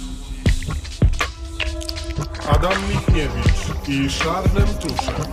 [0.03, 0.63] opowieści.
[2.49, 5.25] Adam Michniewicz i Szarnem Tuszem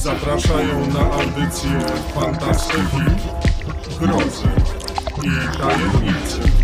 [0.00, 1.80] zapraszają na audycję
[2.14, 3.04] fantastyki,
[4.00, 4.48] grozy
[5.22, 6.61] i tajemnicy.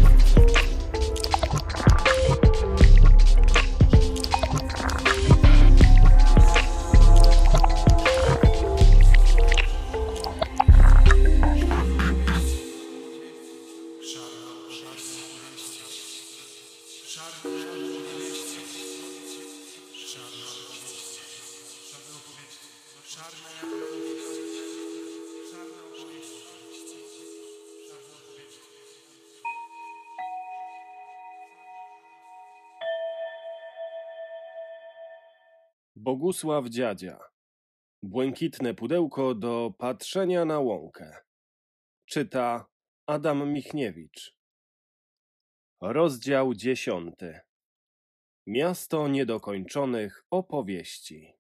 [36.19, 37.19] Bogusław Dziadzia.
[38.03, 41.17] Błękitne pudełko do patrzenia na łąkę.
[42.07, 42.67] Czyta
[43.07, 44.37] Adam Michniewicz.
[45.81, 47.41] Rozdział dziesiąty.
[48.47, 51.35] Miasto niedokończonych opowieści.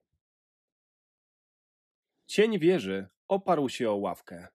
[2.26, 4.48] Cień wieży oparł się o ławkę.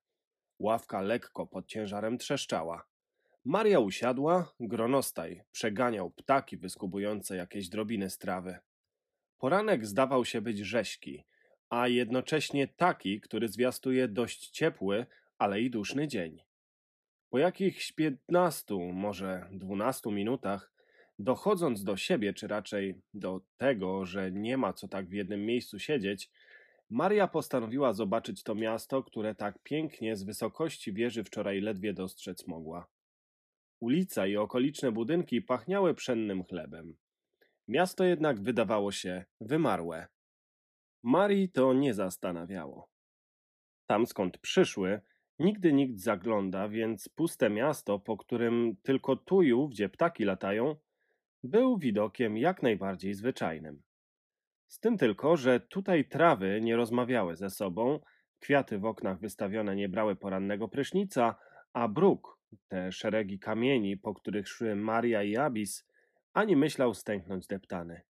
[0.59, 2.87] Ławka lekko pod ciężarem trzeszczała.
[3.45, 8.59] Maria usiadła, gronostaj przeganiał ptaki wyskubujące jakieś drobiny z trawy.
[9.43, 11.23] Poranek zdawał się być rześki,
[11.69, 15.05] a jednocześnie taki, który zwiastuje dość ciepły,
[15.37, 16.43] ale i duszny dzień.
[17.29, 20.73] Po jakichś piętnastu, może dwunastu minutach,
[21.19, 25.79] dochodząc do siebie, czy raczej do tego, że nie ma co tak w jednym miejscu
[25.79, 26.29] siedzieć,
[26.89, 32.87] Maria postanowiła zobaczyć to miasto, które tak pięknie z wysokości wieży wczoraj ledwie dostrzec mogła.
[33.79, 36.95] Ulica i okoliczne budynki pachniały pszennym chlebem.
[37.67, 40.07] Miasto jednak wydawało się wymarłe.
[41.03, 42.89] Marii to nie zastanawiało.
[43.87, 45.01] Tam skąd przyszły,
[45.39, 50.75] nigdy nikt zagląda, więc puste miasto, po którym tylko tu i ówdzie ptaki latają,
[51.43, 53.83] był widokiem jak najbardziej zwyczajnym.
[54.67, 57.99] Z tym tylko, że tutaj trawy nie rozmawiały ze sobą,
[58.39, 61.35] kwiaty w oknach wystawione nie brały porannego prysznica,
[61.73, 65.87] a bruk, te szeregi kamieni, po których szły Maria i Abis,
[66.33, 68.01] ani myślał stęknąć deptany.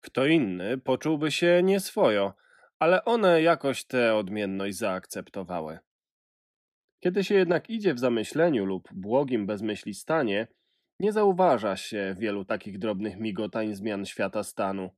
[0.00, 2.34] Kto inny poczułby się nieswojo,
[2.78, 5.78] ale one jakoś tę odmienność zaakceptowały.
[7.00, 10.46] Kiedy się jednak idzie w zamyśleniu lub błogim bezmyśli stanie,
[11.00, 14.90] nie zauważa się wielu takich drobnych migotań zmian świata stanu.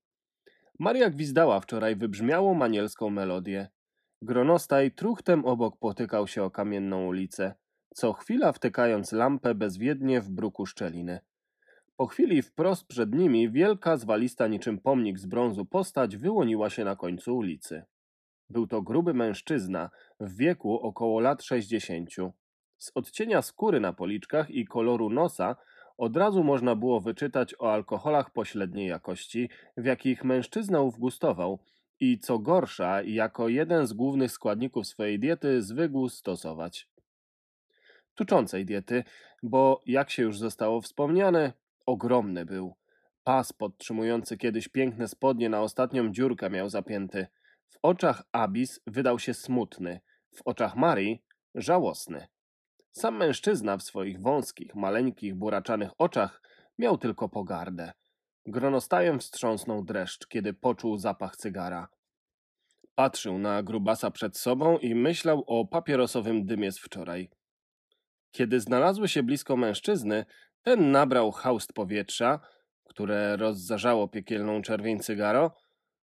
[0.79, 3.69] Maria gwizdała wczoraj wybrzmiałą manielską melodię.
[4.23, 7.55] Gronostaj truchtem obok potykał się o kamienną ulicę,
[7.95, 11.21] co chwila wtykając lampę bezwiednie w bruku szczeliny.
[12.03, 16.97] Po chwili wprost przed nimi wielka, zwalista niczym pomnik z brązu postać wyłoniła się na
[16.97, 17.83] końcu ulicy.
[18.51, 19.91] Był to gruby mężczyzna
[20.21, 22.33] w wieku około lat sześćdziesięciu.
[22.79, 25.57] Z odcienia skóry na policzkach i koloru nosa
[25.99, 31.59] od razu można było wyczytać o alkoholach pośredniej jakości, w jakich mężczyzna ów gustował
[32.01, 36.89] i co gorsza, jako jeden z głównych składników swojej diety zwykł stosować.
[38.15, 39.05] Tuczącej diety,
[39.43, 42.77] bo jak się już zostało wspomniane, ogromny był.
[43.25, 47.27] Pas podtrzymujący kiedyś piękne spodnie na ostatnią dziurkę miał zapięty.
[47.69, 50.01] W oczach Abis wydał się smutny,
[50.35, 51.23] w oczach Marii
[51.55, 52.27] żałosny.
[52.93, 56.43] Sam mężczyzna w swoich wąskich, maleńkich, buraczanych oczach
[56.79, 57.93] miał tylko pogardę.
[58.47, 61.89] Gronostajem wstrząsnął dreszcz, kiedy poczuł zapach cygara.
[62.95, 67.31] Patrzył na grubasa przed sobą i myślał o papierosowym dymie z wczoraj.
[68.33, 70.25] Kiedy znalazły się blisko mężczyzny,
[70.63, 72.41] ten nabrał haust powietrza,
[72.85, 75.55] które rozzarzało piekielną czerwień cygaro.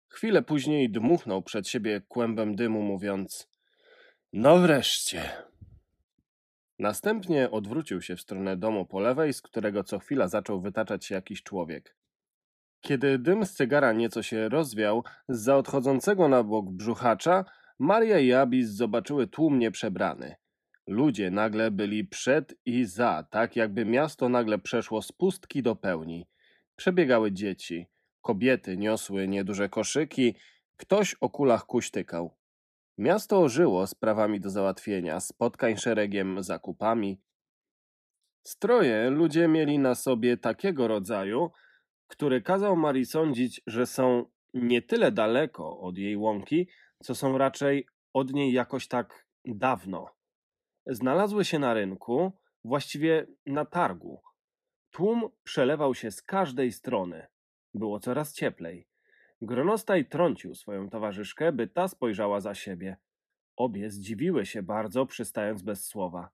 [0.09, 3.49] Chwilę później dmuchnął przed siebie kłębem dymu, mówiąc:
[4.33, 5.31] No wreszcie.
[6.79, 11.15] Następnie odwrócił się w stronę domu po lewej, z którego co chwila zaczął wytaczać się
[11.15, 11.97] jakiś człowiek.
[12.81, 17.45] Kiedy dym z cygara nieco się rozwiał, z za odchodzącego na bok brzuchacza,
[17.79, 20.37] Maria i Abis zobaczyły tłum nieprzebrany.
[20.87, 26.27] Ludzie nagle byli przed i za, tak jakby miasto nagle przeszło z pustki do pełni.
[26.77, 27.87] Przebiegały dzieci,
[28.23, 30.35] kobiety niosły nieduże koszyki,
[30.77, 32.37] ktoś o kulach kuśtykał.
[32.99, 37.21] Miasto ożyło sprawami do załatwienia, spotkań szeregiem, zakupami.
[38.47, 41.51] Stroje ludzie mieli na sobie takiego rodzaju,
[42.07, 44.25] który kazał Marii sądzić, że są
[44.55, 46.69] nie tyle daleko od jej łąki,
[47.03, 50.16] co są raczej od niej jakoś tak dawno.
[50.87, 52.33] Znalazły się na rynku,
[52.65, 54.23] właściwie na targu.
[54.91, 57.27] Tłum przelewał się z każdej strony.
[57.75, 58.89] Było coraz cieplej.
[59.43, 62.97] Gronostaj trącił swoją towarzyszkę, by ta spojrzała za siebie.
[63.57, 66.31] Obie zdziwiły się bardzo, przystając bez słowa.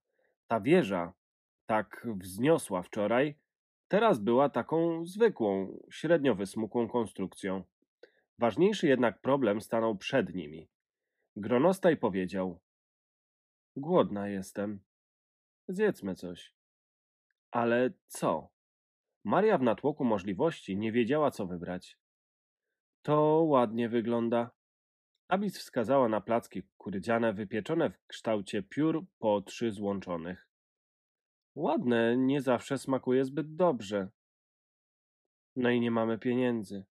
[0.46, 1.12] Ta wieża,
[1.66, 3.34] tak wzniosła wczoraj,
[3.88, 7.64] teraz była taką zwykłą, średnio wysmukłą konstrukcją.
[8.38, 10.68] Ważniejszy jednak problem stanął przed nimi.
[11.36, 12.60] Gronostaj powiedział:
[13.76, 14.80] Głodna jestem.
[15.68, 16.54] Zjedzmy coś.
[17.50, 18.48] Ale co?
[19.24, 21.98] Maria w natłoku możliwości nie wiedziała, co wybrać.
[23.02, 24.50] To ładnie wygląda.
[25.28, 30.48] Abis wskazała na placki kukurydziane wypieczone w kształcie piór po trzy złączonych.
[31.54, 34.08] Ładne nie zawsze smakuje zbyt dobrze.
[35.56, 36.84] No i nie mamy pieniędzy.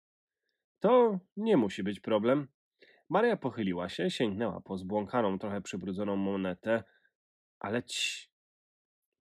[0.79, 2.47] To nie musi być problem.
[3.09, 6.83] Maria pochyliła się, sięgnęła po zbłąkaną, trochę przybrudzoną monetę,
[7.59, 8.29] ale ci.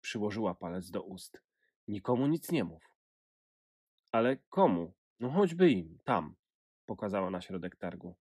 [0.02, 1.42] Przyłożyła palec do ust.
[1.88, 2.84] Nikomu nic nie mów.
[4.12, 4.94] Ale komu?
[5.20, 6.36] No choćby im, tam,
[6.86, 8.16] pokazała na środek targu.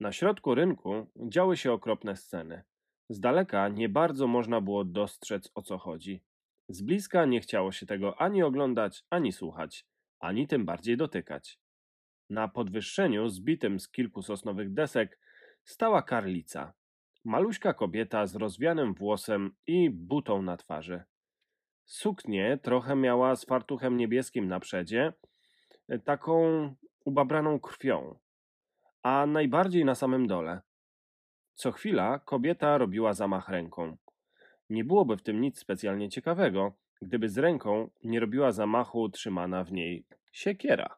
[0.00, 2.62] Na środku rynku działy się okropne sceny.
[3.08, 6.22] Z daleka nie bardzo można było dostrzec o co chodzi.
[6.68, 9.86] Z bliska nie chciało się tego ani oglądać, ani słuchać,
[10.20, 11.60] ani tym bardziej dotykać.
[12.30, 15.18] Na podwyższeniu, zbitym z kilku sosnowych desek,
[15.64, 16.72] stała karlica.
[17.24, 21.04] Maluśka kobieta z rozwianym włosem i butą na twarzy.
[21.84, 25.12] Suknię trochę miała z fartuchem niebieskim na przedzie,
[26.04, 26.74] taką
[27.04, 28.18] ubabraną krwią,
[29.02, 30.60] a najbardziej na samym dole.
[31.54, 33.96] Co chwila kobieta robiła zamach ręką.
[34.70, 36.72] Nie byłoby w tym nic specjalnie ciekawego,
[37.02, 40.96] gdyby z ręką nie robiła zamachu trzymana w niej siekiera.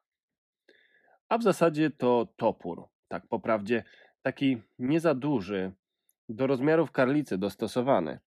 [1.29, 3.85] A w zasadzie to topór, tak po prawdzie,
[4.23, 5.73] taki nie za duży,
[6.29, 8.19] do rozmiarów karlicy dostosowany.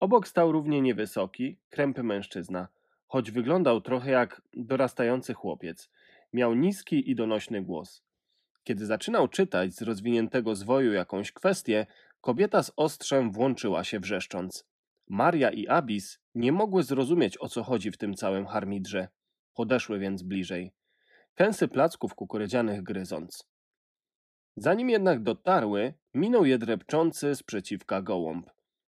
[0.00, 2.68] Obok stał równie niewysoki, krępy mężczyzna,
[3.06, 5.90] choć wyglądał trochę jak dorastający chłopiec.
[6.32, 8.02] Miał niski i donośny głos.
[8.64, 11.86] Kiedy zaczynał czytać z rozwiniętego zwoju jakąś kwestię,
[12.20, 14.66] kobieta z ostrzem włączyła się wrzeszcząc.
[15.08, 19.08] Maria i Abis nie mogły zrozumieć o co chodzi w tym całym harmidrze.
[19.54, 20.72] Podeszły więc bliżej.
[21.38, 23.48] Kęsy placków kukurydzianych gryząc.
[24.56, 28.50] Zanim jednak dotarły, minął je drepczący sprzeciwka gołąb.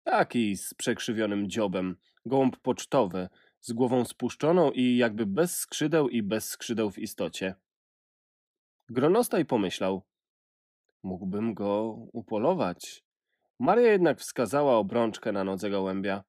[0.04, 3.30] Taki z przekrzywionym dziobem, gołąb pocztowy,
[3.60, 7.56] z głową spuszczoną i jakby bez skrzydeł i bez skrzydeł w istocie.
[8.90, 10.02] Gronostaj pomyślał,
[11.04, 11.84] mógłbym go
[12.14, 13.04] upolować.
[13.60, 16.24] Maria jednak wskazała obrączkę na nodze gołębia,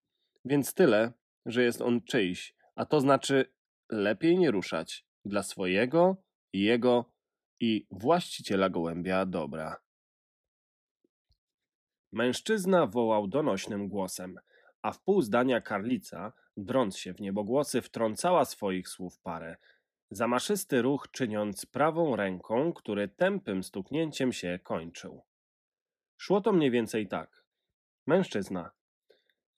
[0.44, 1.12] więc tyle,
[1.46, 3.52] że jest on czyjś, a to znaczy
[3.90, 6.16] lepiej nie ruszać dla swojego,
[6.52, 7.04] jego
[7.60, 9.80] i właściciela gołębia dobra.
[12.12, 14.38] Mężczyzna wołał donośnym głosem,
[14.82, 19.56] a w pół zdania karlica, drąc się w niebogłosy, wtrącała swoich słów parę,
[20.10, 25.22] zamaszysty ruch czyniąc prawą ręką, który tępym stuknięciem się kończył.
[26.16, 27.44] Szło to mniej więcej tak.
[28.06, 28.70] Mężczyzna.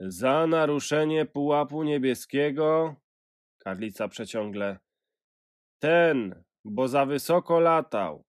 [0.00, 2.96] Za naruszenie pułapu niebieskiego.
[3.58, 4.78] Karlica przeciągle.
[5.84, 8.24] Ten, bo za wysoko latał.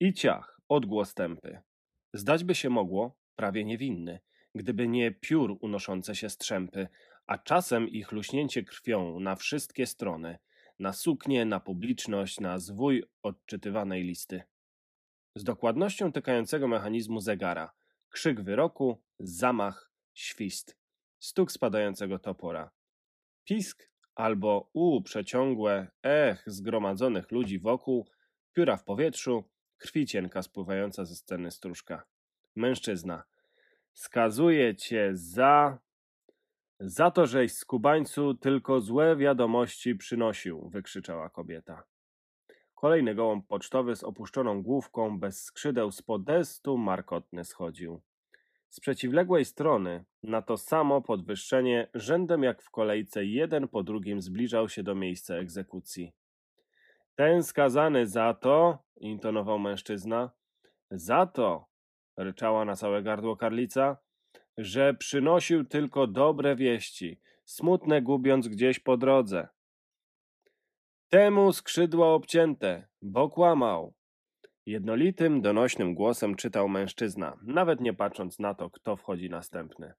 [0.00, 1.58] I ciach, odgłos tępy.
[2.12, 4.20] Zdać by się mogło, prawie niewinny,
[4.54, 6.88] gdyby nie piór unoszące się strzępy,
[7.26, 10.38] a czasem ich luśnięcie krwią na wszystkie strony,
[10.78, 14.42] na suknię, na publiczność, na zwój odczytywanej listy.
[15.34, 17.72] Z dokładnością tykającego mechanizmu zegara,
[18.08, 20.76] krzyk wyroku, zamach, świst,
[21.20, 22.70] stuk spadającego topora.
[23.44, 23.89] Pisk
[24.20, 28.06] albo u przeciągłe ech zgromadzonych ludzi wokół,
[28.52, 29.44] pióra w powietrzu,
[29.78, 32.06] krwi cienka spływająca ze sceny stróżka.
[32.56, 33.22] Mężczyzna.
[33.92, 35.78] Skazuje cię za...
[36.80, 41.82] Za to, żeś z Kubańcu tylko złe wiadomości przynosił, wykrzyczała kobieta.
[42.74, 48.00] Kolejny gołąb pocztowy z opuszczoną główką, bez skrzydeł z podestu markotny schodził.
[48.70, 54.68] Z przeciwległej strony, na to samo podwyższenie, rzędem jak w kolejce, jeden po drugim zbliżał
[54.68, 56.12] się do miejsca egzekucji.
[57.14, 60.30] Ten skazany za to, intonował mężczyzna,
[60.90, 61.66] za to,
[62.16, 63.96] ryczała na całe gardło karlica,
[64.58, 69.48] że przynosił tylko dobre wieści, smutne gubiąc gdzieś po drodze.
[71.08, 73.94] Temu skrzydła obcięte, bo kłamał.
[74.70, 79.92] Jednolitym, donośnym głosem czytał mężczyzna, nawet nie patrząc na to, kto wchodzi następny.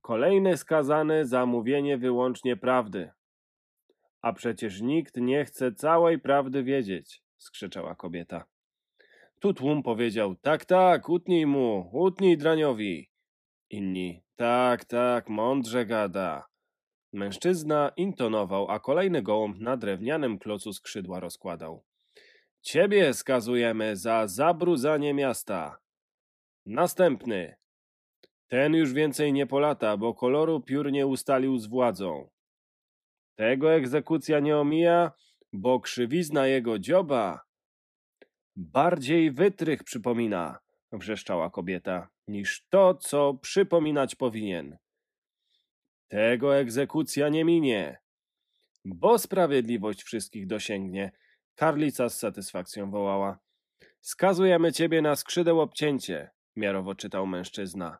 [0.00, 3.10] Kolejny skazany za mówienie wyłącznie prawdy.
[4.22, 8.44] A przecież nikt nie chce całej prawdy wiedzieć, skrzyczała kobieta.
[9.40, 13.10] Tu tłum powiedział, tak, tak, utnij mu, utnij draniowi.
[13.70, 16.46] Inni, tak, tak, mądrze gada.
[17.12, 21.84] Mężczyzna intonował, a kolejny gołąb na drewnianym klocu skrzydła rozkładał.
[22.64, 25.78] Ciebie skazujemy za zabrudzanie miasta.
[26.66, 27.56] Następny.
[28.48, 32.28] Ten już więcej nie polata, bo koloru piór nie ustalił z władzą.
[33.34, 35.12] Tego egzekucja nie omija,
[35.52, 37.44] bo krzywizna jego dzioba
[38.56, 40.58] bardziej wytrych przypomina,
[40.92, 44.76] wrzeszczała kobieta, niż to, co przypominać powinien.
[46.08, 47.98] Tego egzekucja nie minie,
[48.84, 51.12] bo sprawiedliwość wszystkich dosięgnie.
[51.54, 53.38] Karlica z satysfakcją wołała.
[54.00, 57.98] Skazujemy ciebie na skrzydeł obcięcie, miarowo czytał mężczyzna.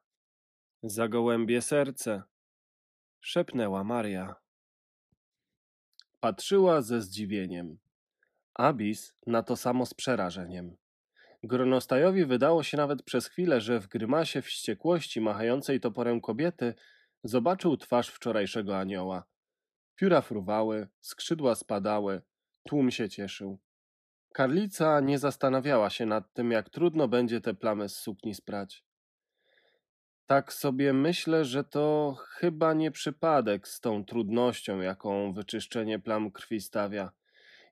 [0.82, 2.23] Za gołębie serce,
[3.20, 4.34] szepnęła Maria.
[6.20, 7.78] Patrzyła ze zdziwieniem.
[8.54, 10.76] Abis na to samo z przerażeniem.
[11.42, 16.75] Gronostajowi wydało się nawet przez chwilę, że w grymasie wściekłości machającej toporem kobiety
[17.25, 19.25] zobaczył twarz wczorajszego anioła.
[19.96, 22.23] Pióra fruwały, skrzydła spadały,
[22.64, 23.59] tłum się cieszył.
[24.33, 28.85] Karlica nie zastanawiała się nad tym, jak trudno będzie te plamy z sukni sprać.
[30.26, 36.61] Tak sobie myślę, że to chyba nie przypadek z tą trudnością, jaką wyczyszczenie plam krwi
[36.61, 37.12] stawia.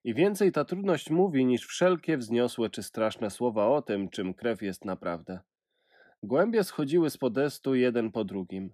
[0.05, 4.63] I więcej ta trudność mówi niż wszelkie wzniosłe czy straszne słowa o tym, czym krew
[4.63, 5.41] jest naprawdę.
[6.23, 8.73] Głębie schodziły z podestu jeden po drugim.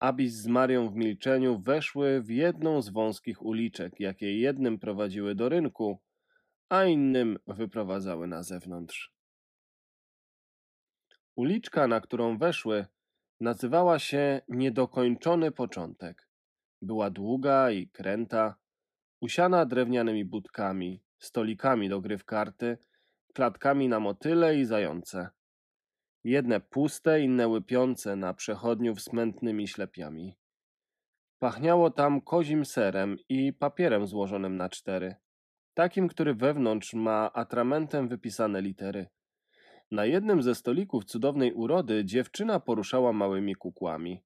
[0.00, 5.48] Abis z Marią w milczeniu weszły w jedną z wąskich uliczek, jakie jednym prowadziły do
[5.48, 5.98] rynku,
[6.68, 9.12] a innym wyprowadzały na zewnątrz.
[11.36, 12.86] Uliczka, na którą weszły,
[13.40, 16.28] nazywała się Niedokończony Początek.
[16.82, 18.54] Była długa i kręta,
[19.20, 22.78] usiana drewnianymi budkami, stolikami do gry w karty,
[23.34, 25.35] klatkami na motyle i zające.
[26.26, 30.36] Jedne puste, inne łypiące na przechodniów smętnymi ślepiami.
[31.38, 35.14] Pachniało tam kozim serem i papierem złożonym na cztery,
[35.74, 39.06] takim, który wewnątrz ma atramentem wypisane litery.
[39.90, 44.22] Na jednym ze stolików cudownej urody dziewczyna poruszała małymi kukłami.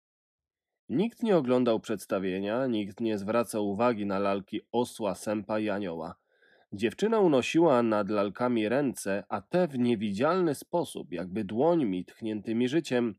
[0.88, 6.19] Nikt nie oglądał przedstawienia, nikt nie zwracał uwagi na lalki osła, sępa i anioła.
[6.72, 13.14] Dziewczyna unosiła nad lalkami ręce, a te w niewidzialny sposób, jakby dłońmi tchniętymi życiem,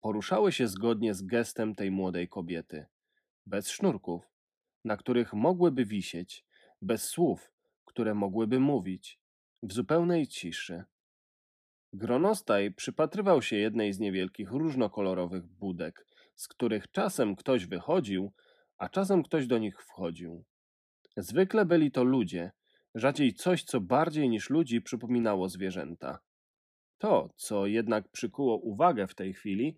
[0.00, 2.86] poruszały się zgodnie z gestem tej młodej kobiety.
[3.46, 4.22] Bez sznurków,
[4.84, 6.44] na których mogłyby wisieć,
[6.82, 7.52] bez słów,
[7.84, 9.20] które mogłyby mówić,
[9.62, 10.84] w zupełnej ciszy.
[11.92, 18.32] Gronostaj przypatrywał się jednej z niewielkich różnokolorowych budek, z których czasem ktoś wychodził,
[18.78, 20.44] a czasem ktoś do nich wchodził.
[21.16, 22.52] Zwykle byli to ludzie,
[22.94, 26.18] rzadziej coś, co bardziej niż ludzi przypominało zwierzęta.
[26.98, 29.76] To, co jednak przykuło uwagę w tej chwili,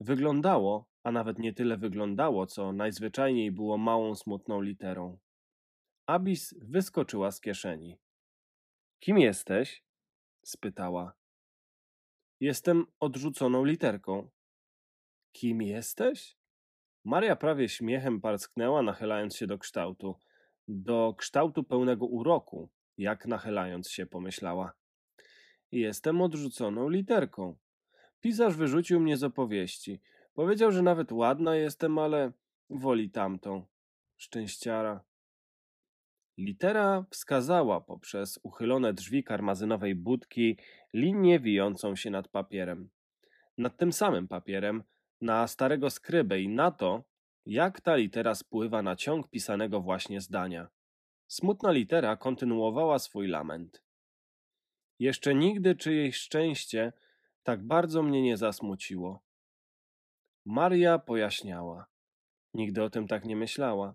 [0.00, 5.18] wyglądało, a nawet nie tyle wyglądało, co najzwyczajniej było małą, smutną literą.
[6.06, 7.98] Abis wyskoczyła z kieszeni.
[9.00, 9.84] Kim jesteś?
[10.44, 11.12] spytała.
[12.40, 14.30] Jestem odrzuconą literką.
[15.32, 16.36] Kim jesteś?
[17.04, 20.20] Maria prawie śmiechem parsknęła, nachylając się do kształtu.
[20.68, 24.72] Do kształtu pełnego uroku, jak nachylając się, pomyślała.
[25.72, 27.56] Jestem odrzuconą literką.
[28.20, 30.00] Pisarz wyrzucił mnie z opowieści.
[30.34, 32.32] Powiedział, że nawet ładna jestem, ale
[32.70, 33.66] woli tamtą.
[34.16, 35.04] Szczęściara.
[36.38, 40.56] Litera wskazała poprzez uchylone drzwi karmazynowej budki
[40.94, 42.88] linię wijącą się nad papierem.
[43.58, 44.82] Nad tym samym papierem,
[45.20, 47.04] na starego skrybę i na to,
[47.48, 50.68] jak ta litera spływa na ciąg pisanego właśnie zdania.
[51.26, 53.82] Smutna litera kontynuowała swój lament.
[54.98, 56.92] Jeszcze nigdy czyjeś szczęście
[57.42, 59.22] tak bardzo mnie nie zasmuciło.
[60.44, 61.86] Maria pojaśniała.
[62.54, 63.94] Nigdy o tym tak nie myślała.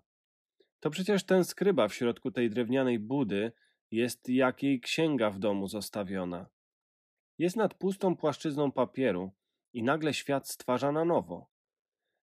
[0.80, 3.52] To przecież ten skryba w środku tej drewnianej budy
[3.90, 6.46] jest jak jej księga w domu zostawiona.
[7.38, 9.32] Jest nad pustą płaszczyzną papieru
[9.72, 11.53] i nagle świat stwarza na nowo.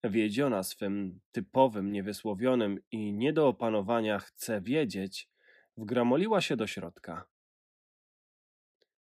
[0.05, 5.29] Wiedziona swym typowym, niewysłowionym i nie do opanowania chce wiedzieć,
[5.77, 7.27] wgramoliła się do środka.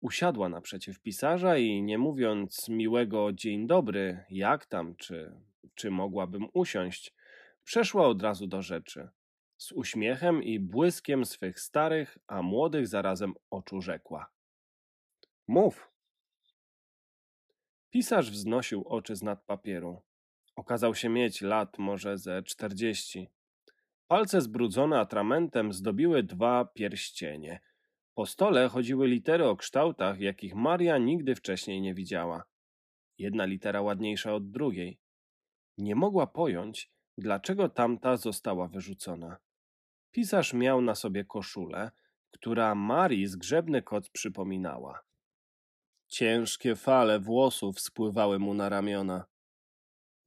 [0.02, 5.36] Usiadła naprzeciw pisarza i nie mówiąc miłego dzień dobry, jak tam, czy,
[5.76, 7.14] czy mogłabym usiąść,
[7.64, 9.10] przeszła od razu do rzeczy.
[9.58, 14.32] Z uśmiechem i błyskiem swych starych, a młodych zarazem oczu rzekła.
[15.48, 15.92] Mów.
[17.90, 20.07] Pisarz wznosił oczy z nad papieru.
[20.58, 23.30] Okazał się mieć lat może ze czterdzieści.
[24.08, 27.60] Palce zbrudzone atramentem zdobiły dwa pierścienie.
[28.14, 32.44] Po stole chodziły litery o kształtach, jakich Maria nigdy wcześniej nie widziała.
[33.18, 35.00] Jedna litera ładniejsza od drugiej.
[35.78, 39.38] Nie mogła pojąć, dlaczego tamta została wyrzucona.
[40.12, 41.92] Pisarz miał na sobie koszulę,
[42.32, 45.04] która Marii zgrzebny kot przypominała.
[46.08, 49.26] Ciężkie fale włosów spływały mu na ramiona.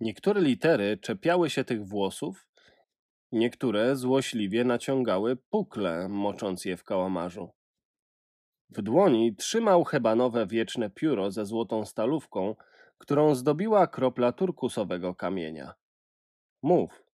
[0.00, 2.48] Niektóre litery czepiały się tych włosów,
[3.32, 7.50] niektóre złośliwie naciągały pukle, mocząc je w kałamarzu.
[8.70, 12.56] W dłoni trzymał hebanowe wieczne pióro ze złotą stalówką,
[12.98, 15.74] którą zdobiła kropla turkusowego kamienia.
[16.62, 17.04] Mów,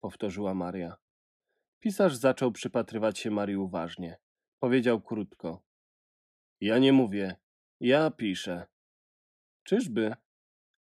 [0.00, 0.96] powtórzyła Maria.
[1.80, 4.18] Pisarz zaczął przypatrywać się Marii uważnie.
[4.58, 5.62] Powiedział krótko.
[6.60, 7.36] Ja nie mówię,
[7.80, 8.66] ja piszę.
[9.62, 10.14] Czyżby?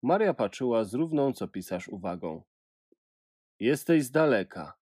[0.01, 2.43] Maria patrzyła z równą co pisarz uwagą.
[3.60, 4.77] Jesteś z daleka,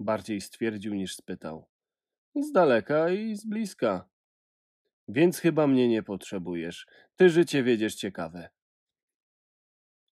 [0.00, 1.66] bardziej stwierdził niż spytał.
[2.34, 4.08] Z daleka i z bliska.
[5.08, 6.86] Więc chyba mnie nie potrzebujesz.
[7.16, 8.48] Ty życie wiedziesz ciekawe.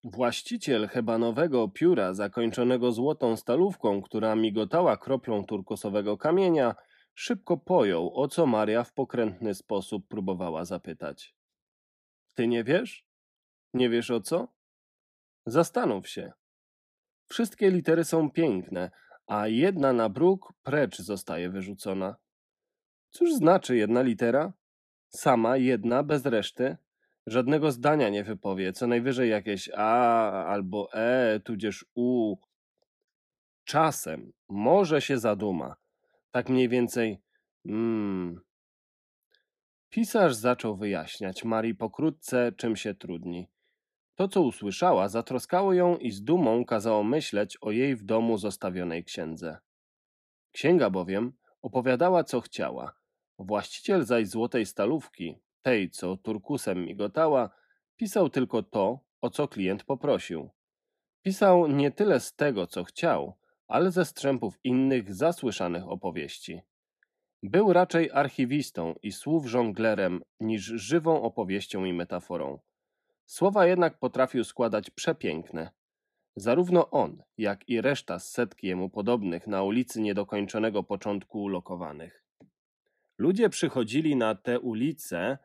[0.03, 6.75] Właściciel hebanowego pióra zakończonego złotą stalówką, która migotała kroplą turkosowego kamienia,
[7.15, 11.35] szybko pojął, o co Maria w pokrętny sposób próbowała zapytać.
[12.35, 13.06] Ty nie wiesz?
[13.77, 14.47] Nie wiesz o co?
[15.45, 16.31] Zastanów się.
[17.25, 18.91] Wszystkie litery są piękne,
[19.27, 22.15] a jedna na bruk precz zostaje wyrzucona.
[23.09, 24.53] Cóż znaczy jedna litera?
[25.09, 26.77] Sama, jedna, bez reszty?
[27.27, 32.35] Żadnego zdania nie wypowie, co najwyżej jakieś a albo e, tudzież u.
[33.63, 35.75] Czasem może się zaduma.
[36.31, 37.21] Tak mniej więcej
[37.65, 38.39] mm.
[39.89, 43.47] Pisarz zaczął wyjaśniać Marii pokrótce, czym się trudni.
[44.17, 49.03] To, co usłyszała, zatroskało ją i z dumą kazało myśleć o jej w domu zostawionej
[49.03, 49.57] księdze.
[50.51, 52.93] Księga bowiem opowiadała, co chciała.
[53.39, 57.49] Właściciel zaś złotej stalówki, tej, co turkusem migotała,
[57.95, 60.49] pisał tylko to, o co klient poprosił.
[61.21, 66.61] Pisał nie tyle z tego, co chciał, ale ze strzępów innych zasłyszanych opowieści.
[67.43, 72.59] Był raczej archiwistą i słów żonglerem niż żywą opowieścią i metaforą.
[73.27, 75.71] Słowa jednak potrafił składać przepiękne.
[76.35, 82.23] Zarówno on, jak i reszta z setki jemu podobnych na ulicy niedokończonego początku ulokowanych.
[83.17, 85.37] Ludzie przychodzili na tę ulicę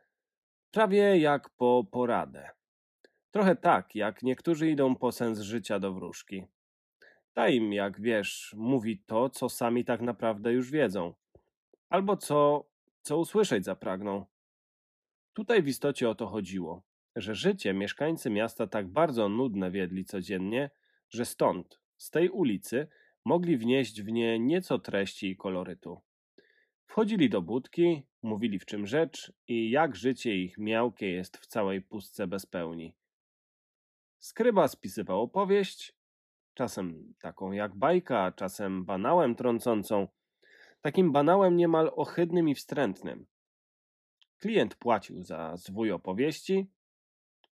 [0.71, 2.49] prawie jak po poradę.
[3.31, 6.45] Trochę tak, jak niektórzy idą po sens życia do wróżki.
[7.33, 11.13] Ta im, jak wiesz, mówi to, co sami tak naprawdę już wiedzą.
[11.89, 12.69] Albo co,
[13.01, 14.25] co usłyszeć zapragną.
[15.33, 16.83] Tutaj w istocie o to chodziło,
[17.15, 20.69] że życie mieszkańcy miasta tak bardzo nudne wiedli codziennie,
[21.09, 22.87] że stąd, z tej ulicy,
[23.25, 26.01] mogli wnieść w nie nieco treści i kolorytu.
[26.85, 31.81] Wchodzili do budki, mówili w czym rzecz i jak życie ich miałkie jest w całej
[31.81, 32.95] pustce bez pełni.
[34.19, 35.93] Skryba spisywał opowieść,
[36.53, 40.07] czasem taką jak bajka, czasem banałem trącącą,
[40.81, 43.25] takim banałem niemal ohydnym i wstrętnym.
[44.39, 46.67] Klient płacił za zwój opowieści.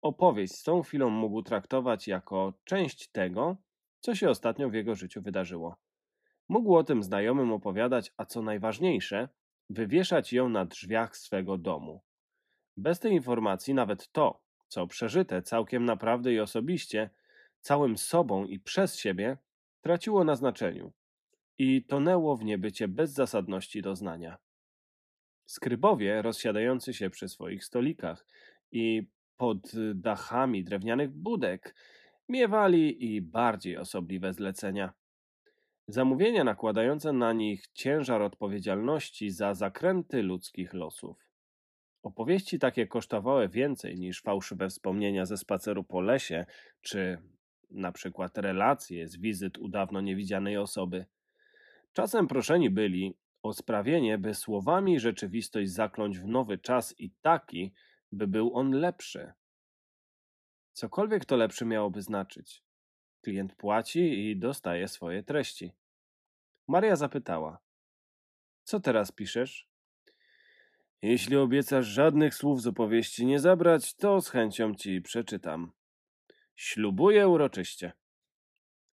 [0.05, 3.57] Opowieść z tą chwilą mógł traktować jako część tego,
[3.99, 5.75] co się ostatnio w jego życiu wydarzyło.
[6.49, 9.29] Mógł o tym znajomym opowiadać, a co najważniejsze,
[9.69, 12.01] wywieszać ją na drzwiach swego domu.
[12.77, 17.09] Bez tej informacji nawet to, co przeżyte całkiem naprawdę i osobiście,
[17.61, 19.37] całym sobą i przez siebie,
[19.81, 20.93] traciło na znaczeniu
[21.57, 24.37] i tonęło w niebycie bezzasadności doznania.
[25.45, 28.25] Skrybowie, rozsiadający się przy swoich stolikach
[28.71, 31.75] i pod dachami drewnianych budek,
[32.29, 34.93] miewali i bardziej osobliwe zlecenia.
[35.87, 41.17] Zamówienia nakładające na nich ciężar odpowiedzialności za zakręty ludzkich losów.
[42.03, 46.45] Opowieści takie kosztowały więcej niż fałszywe wspomnienia ze spaceru po lesie,
[46.81, 47.17] czy
[47.71, 51.05] na przykład relacje z wizyt u dawno niewidzianej osoby.
[51.93, 57.73] Czasem proszeni byli o sprawienie, by słowami rzeczywistość zakląć w nowy czas i taki,
[58.15, 59.33] by był on lepszy.
[60.73, 62.63] Cokolwiek to lepszy miałoby znaczyć.
[63.21, 65.71] Klient płaci i dostaje swoje treści.
[66.67, 67.59] Maria zapytała:
[68.63, 69.69] Co teraz piszesz?
[71.01, 75.71] Jeśli obiecasz żadnych słów z opowieści nie zabrać, to z chęcią ci przeczytam.
[76.55, 77.93] Ślubuję uroczyście.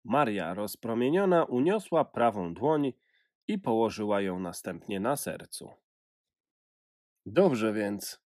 [0.05, 2.93] Maria, rozpromieniona, uniosła prawą dłoń
[3.49, 5.71] i położyła ją następnie na sercu.
[7.27, 8.26] Dobrze więc.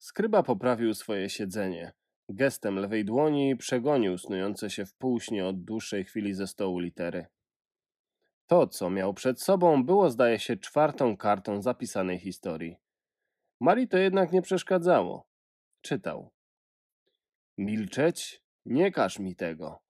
[0.00, 1.92] Skryba poprawił swoje siedzenie.
[2.28, 7.26] Gestem lewej dłoni przegonił snujące się w półśnie od dłuższej chwili ze stołu litery.
[8.46, 12.76] To, co miał przed sobą, było, zdaje się, czwartą kartą zapisanej historii.
[13.60, 15.26] Marii to jednak nie przeszkadzało.
[15.80, 16.30] Czytał.
[17.58, 18.42] Milczeć?
[18.66, 19.82] Nie każ mi tego.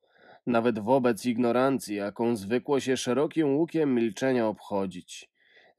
[0.46, 5.30] nawet wobec ignorancji, jaką zwykło się szerokim łukiem milczenia obchodzić.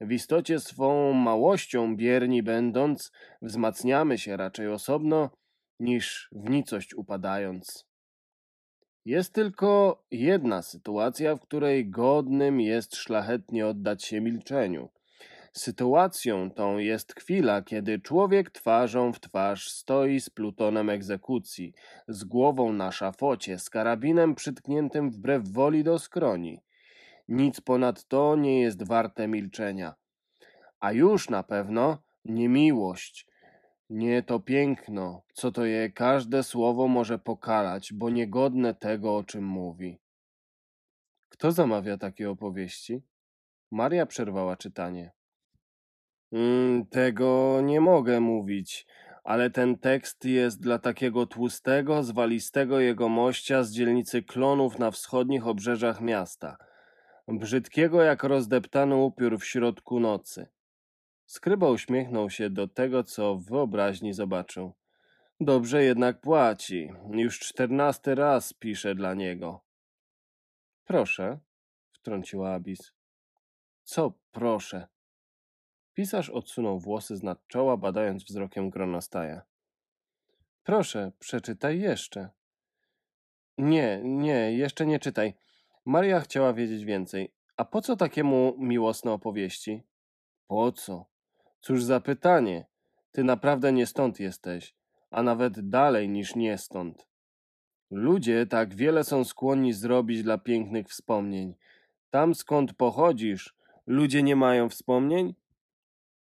[0.02, 3.12] W istocie swą małością bierni będąc,
[3.42, 5.30] wzmacniamy się raczej osobno,
[5.80, 7.86] niż w nicość upadając.
[9.04, 14.88] Jest tylko jedna sytuacja, w której godnym jest szlachetnie oddać się milczeniu.
[15.52, 21.74] Sytuacją tą jest chwila, kiedy człowiek twarzą w twarz stoi z plutonem egzekucji,
[22.08, 26.60] z głową na szafocie, z karabinem przytkniętym wbrew woli do skroni.
[27.28, 29.94] Nic ponad to nie jest warte milczenia.
[30.80, 33.26] A już na pewno nie miłość,
[33.90, 39.44] nie to piękno, co to je każde słowo może pokalać, bo niegodne tego, o czym
[39.44, 39.98] mówi.
[41.28, 43.02] Kto zamawia takie opowieści?
[43.70, 45.12] Maria przerwała czytanie.
[46.32, 48.86] Mm, tego nie mogę mówić,
[49.24, 56.00] ale ten tekst jest dla takiego tłustego, zwalistego jegomościa z dzielnicy Klonów na wschodnich obrzeżach
[56.00, 56.56] miasta.
[57.28, 60.46] Brzydkiego jak rozdeptany upiór w środku nocy.
[61.26, 64.72] Skryba uśmiechnął się do tego, co w wyobraźni zobaczył.
[65.40, 66.92] Dobrze jednak płaci.
[67.10, 69.60] Już czternasty raz pisze dla niego.
[70.84, 71.38] Proszę,
[71.92, 72.92] wtrąciła Abis.
[73.82, 74.86] Co proszę?
[75.94, 79.42] Pisarz odsunął włosy z nad czoła, badając wzrokiem gronostaja.
[80.62, 82.28] Proszę, przeczytaj jeszcze.
[83.58, 85.34] Nie, nie, jeszcze nie czytaj.
[85.84, 87.32] Maria chciała wiedzieć więcej.
[87.56, 89.82] A po co takiemu miłosne opowieści?
[90.46, 91.06] Po co?
[91.60, 92.66] Cóż za pytanie.
[93.12, 94.74] Ty naprawdę nie stąd jesteś,
[95.10, 97.08] a nawet dalej niż nie stąd.
[97.90, 101.54] Ludzie tak wiele są skłonni zrobić dla pięknych wspomnień.
[102.10, 103.54] Tam skąd pochodzisz,
[103.86, 105.34] ludzie nie mają wspomnień?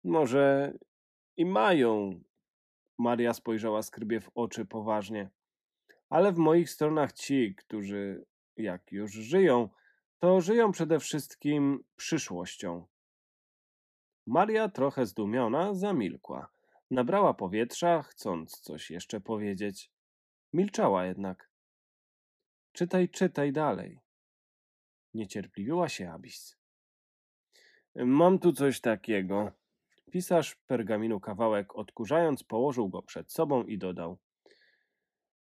[0.03, 0.73] Może
[1.37, 2.21] i mają.
[2.97, 5.29] Maria spojrzała skrybie w oczy poważnie.
[6.09, 8.25] Ale w moich stronach ci, którzy
[8.61, 9.69] jak już żyją,
[10.19, 12.85] to żyją przede wszystkim przyszłością.
[14.27, 16.51] Maria, trochę zdumiona, zamilkła.
[16.91, 19.91] Nabrała powietrza, chcąc coś jeszcze powiedzieć.
[20.53, 21.49] Milczała jednak.
[22.71, 23.99] Czytaj, czytaj dalej.
[25.13, 26.57] Niecierpliwiła się Abis.
[27.95, 29.51] Mam tu coś takiego.
[30.11, 34.17] Pisarz pergaminu kawałek odkurzając położył go przed sobą i dodał.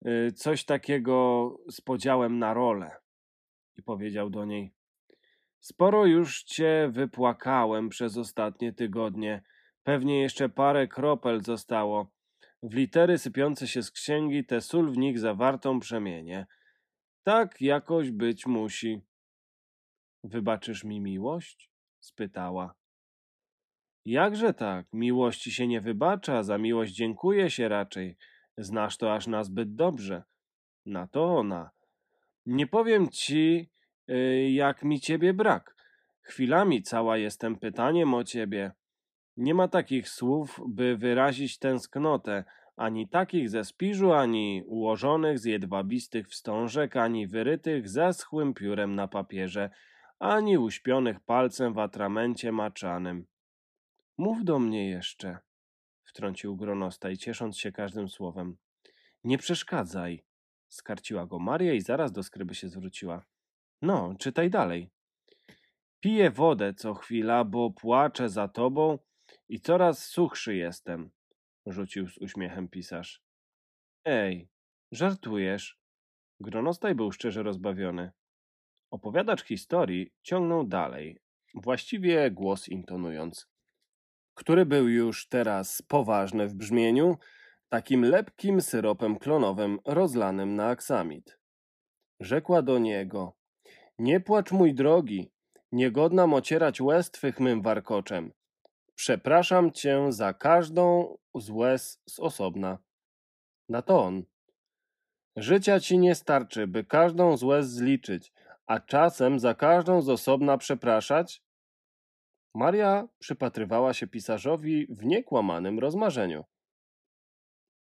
[0.07, 2.91] "Y, Coś takiego z podziałem na rolę.
[3.77, 4.73] I powiedział do niej.
[5.59, 9.43] Sporo już cię wypłakałem przez ostatnie tygodnie.
[9.83, 12.11] Pewnie jeszcze parę kropel zostało.
[12.63, 16.45] W litery sypiące się z księgi tę sól w nich zawartą przemienię.
[17.23, 19.01] Tak jakoś być musi.
[20.23, 21.71] Wybaczysz mi miłość?
[21.99, 22.75] spytała.
[24.05, 24.87] Jakże tak?
[24.93, 28.17] Miłości się nie wybacza, za miłość dziękuję się raczej.
[28.57, 30.23] Znasz to aż nazbyt dobrze.
[30.85, 31.71] Na to ona.
[32.47, 33.69] Nie powiem ci,
[34.09, 35.75] y, jak mi ciebie brak.
[36.21, 38.71] Chwilami cała jestem pytaniem o ciebie.
[39.37, 42.43] Nie ma takich słów, by wyrazić tęsknotę,
[42.75, 49.69] ani takich ze spiżu, ani ułożonych z jedwabistych wstążek, ani wyrytych zeschłym piórem na papierze,
[50.19, 53.25] ani uśpionych palcem w atramencie maczanym.
[54.17, 55.37] Mów do mnie jeszcze,
[56.03, 58.57] wtrącił gronostaj, ciesząc się każdym słowem.
[59.23, 60.26] Nie przeszkadzaj,
[60.69, 63.25] skarciła go Maria i zaraz do skryby się zwróciła.
[63.81, 64.89] No, czytaj dalej.
[65.99, 68.99] Piję wodę co chwila, bo płaczę za tobą
[69.49, 71.09] i coraz suchszy jestem,
[71.65, 73.21] rzucił z uśmiechem pisarz.
[74.05, 74.49] Ej,
[74.91, 75.79] żartujesz?
[76.39, 78.11] Gronostaj był szczerze rozbawiony.
[78.91, 81.17] Opowiadacz historii ciągnął dalej,
[81.53, 83.47] właściwie głos intonując,
[84.33, 87.17] który był już teraz poważny w brzmieniu,
[87.69, 91.39] takim lepkim syropem klonowym rozlanym na aksamit.
[92.19, 93.33] Rzekła do niego,
[93.99, 95.31] nie płacz mój drogi,
[95.71, 98.31] niegodnam ocierać łez twych mym warkoczem.
[98.95, 102.77] Przepraszam cię za każdą z łez z osobna.
[103.69, 104.23] Na to on.
[105.35, 108.33] Życia ci nie starczy, by każdą z łez zliczyć,
[108.65, 111.43] a czasem za każdą z osobna przepraszać?
[112.55, 116.43] Maria przypatrywała się pisarzowi w niekłamanym rozmarzeniu.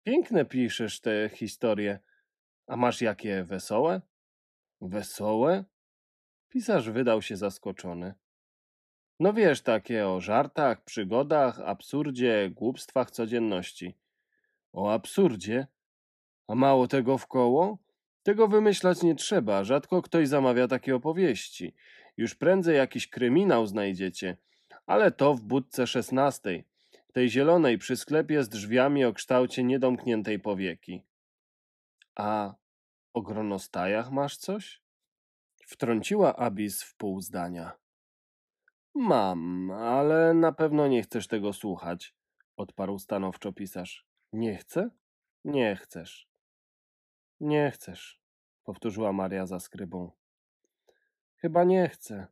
[0.08, 2.00] Piękne piszesz te historie,
[2.68, 4.02] a masz jakie wesołe?
[4.82, 5.64] Wesołe?
[6.50, 8.14] Pisarz wydał się zaskoczony.
[9.20, 13.98] No wiesz, takie o żartach, przygodach, absurdzie, głupstwach codzienności.
[14.74, 15.68] O absurdzie?
[16.48, 17.78] A mało tego w koło?
[18.24, 21.74] Tego wymyślać nie trzeba, rzadko ktoś zamawia takie opowieści.
[22.18, 24.38] Już prędzej jakiś kryminał znajdziecie,
[24.86, 26.66] ale to w budce szesnastej,
[27.18, 31.04] tej zielonej przy sklepie z drzwiami o kształcie niedomkniętej powieki.
[32.16, 32.56] A
[33.14, 34.82] o gronostajach masz coś?
[35.66, 37.72] Wtrąciła Abis w pół zdania.
[38.96, 42.16] Mam, ale na pewno nie chcesz tego słuchać,
[42.58, 44.08] odparł stanowczo pisarz.
[44.34, 44.90] Nie chcę?
[45.44, 46.30] Nie chcesz.
[47.40, 48.22] Nie chcesz,
[48.64, 50.12] powtórzyła Maria za skrybą.
[51.36, 52.28] Chyba nie chcę.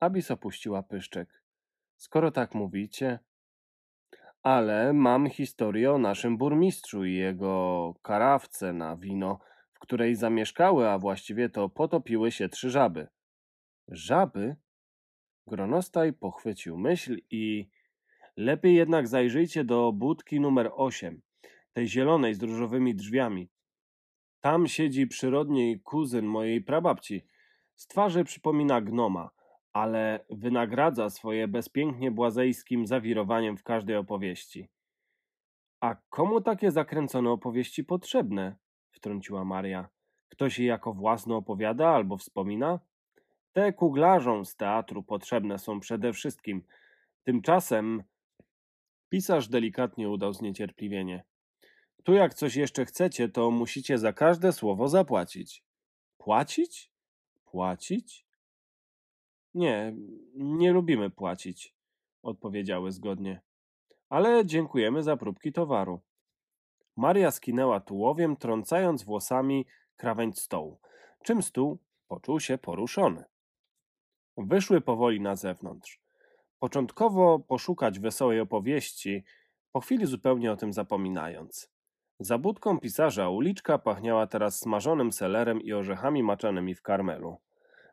[0.00, 1.42] Abis opuściła pyszczek.
[1.96, 3.25] Skoro tak mówicie.
[4.46, 9.38] Ale mam historię o naszym burmistrzu i jego karawce na wino,
[9.72, 13.08] w której zamieszkały, a właściwie to potopiły się trzy żaby.
[13.88, 14.56] Żaby?
[15.46, 17.68] Gronostaj pochwycił myśl i
[18.36, 21.22] lepiej jednak zajrzyjcie do budki numer 8,
[21.72, 23.48] tej zielonej z różowymi drzwiami.
[24.40, 27.26] Tam siedzi przyrodniej kuzyn mojej prababci.
[27.76, 29.30] Z twarzy przypomina gnoma,
[29.76, 34.68] ale wynagradza swoje bezpięknie błazejskim zawirowaniem w każdej opowieści.
[35.80, 38.56] A komu takie zakręcone opowieści potrzebne?
[38.90, 39.88] wtrąciła Maria.
[40.28, 42.80] Ktoś je jako własne opowiada albo wspomina?
[43.52, 46.62] Te kuglarzom z teatru potrzebne są przede wszystkim.
[47.24, 48.02] Tymczasem
[49.08, 51.24] pisarz delikatnie udał zniecierpliwienie.
[52.04, 55.64] Tu jak coś jeszcze chcecie, to musicie za każde słowo zapłacić.
[56.18, 56.90] Płacić?
[57.44, 58.25] Płacić?
[59.56, 59.94] Nie,
[60.34, 61.74] nie lubimy płacić,
[62.22, 63.40] odpowiedziały zgodnie.
[64.08, 66.00] Ale dziękujemy za próbki towaru.
[66.96, 69.66] Maria skinęła tułowiem, trącając włosami
[69.96, 70.80] krawędź stołu,
[71.24, 73.24] czym stół poczuł się poruszony.
[74.36, 76.00] Wyszły powoli na zewnątrz.
[76.58, 79.24] Początkowo poszukać wesołej opowieści,
[79.72, 81.70] po chwili zupełnie o tym zapominając.
[82.20, 87.45] Za budką pisarza uliczka pachniała teraz smażonym selerem i orzechami maczanymi w karmelu.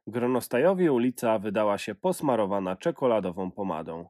[0.08, 4.10] Gronostajowi ulica wydała się posmarowana czekoladową pomadą.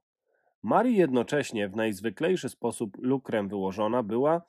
[0.63, 4.41] Marii jednocześnie w najzwyklejszy sposób lukrem wyłożona była,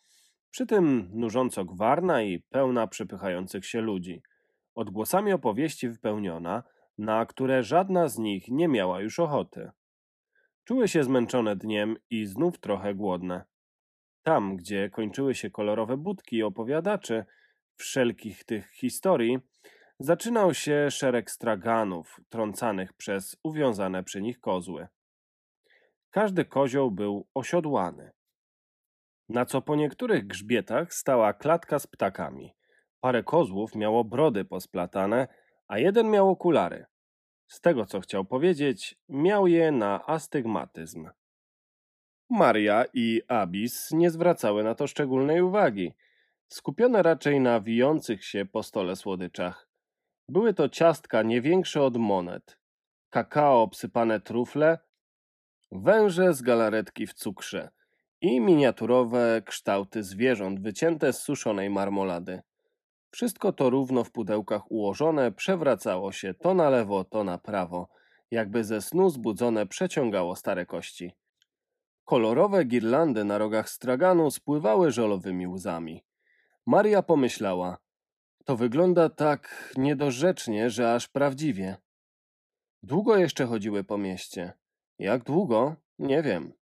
[0.51, 4.23] przy tym nużąco gwarna i pełna przepychających się ludzi.
[4.75, 6.63] Odgłosami opowieści wypełniona,
[6.99, 9.71] na które żadna z nich nie miała już ochoty.
[10.65, 13.45] Czuły się zmęczone dniem i znów trochę głodne.
[14.23, 17.25] Tam, gdzie kończyły się kolorowe budki opowiadaczy
[17.77, 19.39] wszelkich tych historii,
[19.99, 24.89] zaczynał się szereg straganów trącanych przez uwiązane przy nich kozły.
[26.11, 28.13] Każdy kozioł był osiodłany.
[29.29, 32.55] Na co po niektórych grzbietach stała klatka z ptakami.
[33.01, 35.29] Parę kozłów miało brody posplatane,
[35.69, 36.87] a jeden miał okulary.
[37.47, 41.11] Z tego, co chciał powiedzieć, miał je na astygmatyzm.
[42.31, 45.95] Maria i Abis nie zwracały na to szczególnej uwagi,
[46.49, 49.74] skupione raczej na wijących się po stole słodyczach.
[50.29, 52.59] Były to ciastka nie większe od monet,
[53.11, 54.79] kakao obsypane trufle,
[55.73, 57.71] węże z galaretki w cukrze
[58.21, 62.43] i miniaturowe kształty zwierząt wycięte z suszonej marmolady.
[63.11, 67.89] Wszystko to równo w pudełkach ułożone przewracało się to na lewo, to na prawo,
[68.31, 71.13] jakby ze snu zbudzone przeciągało stare kości.
[72.05, 76.05] Kolorowe girlandy na rogach straganu spływały żolowymi łzami.
[76.67, 77.79] Maria pomyślała,
[78.45, 81.77] to wygląda tak niedorzecznie, że aż prawdziwie.
[82.83, 84.53] Długo jeszcze chodziły po mieście.
[84.99, 85.77] Jak długo?
[85.99, 86.53] Nie wiem.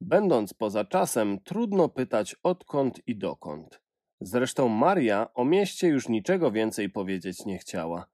[0.00, 3.80] Będąc poza czasem, trudno pytać odkąd i dokąd.
[4.20, 8.06] Zresztą Maria o mieście już niczego więcej powiedzieć nie chciała.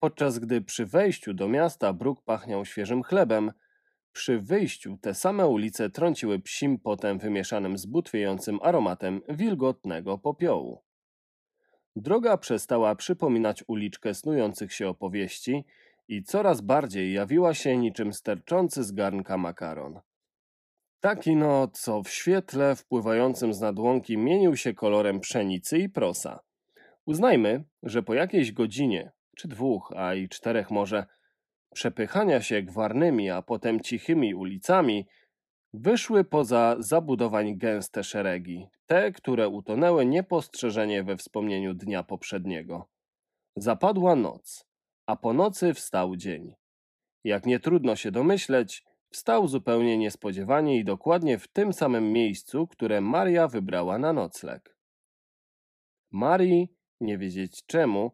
[0.00, 3.52] Podczas gdy przy wejściu do miasta bruk pachniał świeżym chlebem,
[4.12, 10.87] przy wyjściu te same ulice trąciły psim potem wymieszanym z butwiejącym aromatem wilgotnego popiołu.
[12.00, 15.64] Droga przestała przypominać uliczkę snujących się opowieści
[16.08, 20.00] i coraz bardziej jawiła się niczym sterczący z garnka makaron.
[21.00, 26.40] Taki no, co w świetle wpływającym z nadłąki mienił się kolorem pszenicy i prosa.
[27.06, 31.06] Uznajmy, że po jakiejś godzinie, czy dwóch, a i czterech może,
[31.74, 35.06] przepychania się gwarnymi, a potem cichymi ulicami,
[35.74, 42.88] wyszły poza zabudowań gęste szeregi, te, które utonęły niepostrzeżenie we wspomnieniu dnia poprzedniego.
[43.56, 44.66] Zapadła noc,
[45.06, 46.54] a po nocy wstał dzień.
[47.24, 53.00] Jak nie trudno się domyśleć, wstał zupełnie niespodziewanie i dokładnie w tym samym miejscu, które
[53.00, 54.76] Maria wybrała na nocleg.
[56.10, 56.68] Marii,
[57.00, 58.12] nie wiedzieć czemu,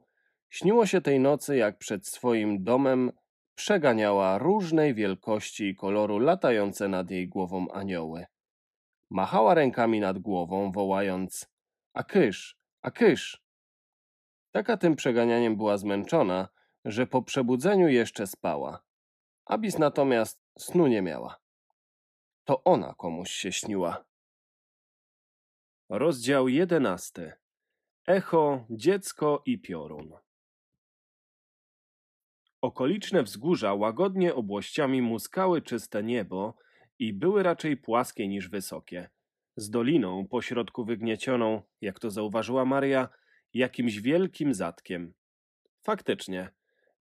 [0.50, 3.12] śniło się tej nocy, jak przed swoim domem
[3.54, 8.26] przeganiała różnej wielkości i koloru latające nad jej głową anioły.
[9.10, 11.54] Machała rękami nad głową, wołając
[11.94, 13.44] a kysz, a kysz.
[14.50, 16.48] Taka tym przeganianiem była zmęczona,
[16.84, 18.82] że po przebudzeniu jeszcze spała.
[19.44, 21.40] Abis natomiast snu nie miała.
[22.44, 24.04] To ona komuś się śniła.
[25.88, 27.32] Rozdział jedenasty.
[28.06, 30.12] Echo, dziecko i piorun.
[32.64, 36.56] Okoliczne wzgórza łagodnie obłościami muskały czyste niebo
[36.98, 39.08] i były raczej płaskie niż wysokie.
[39.56, 43.08] Z doliną pośrodku wygniecioną, jak to zauważyła Maria,
[43.54, 45.14] jakimś wielkim zatkiem.
[45.82, 46.50] Faktycznie,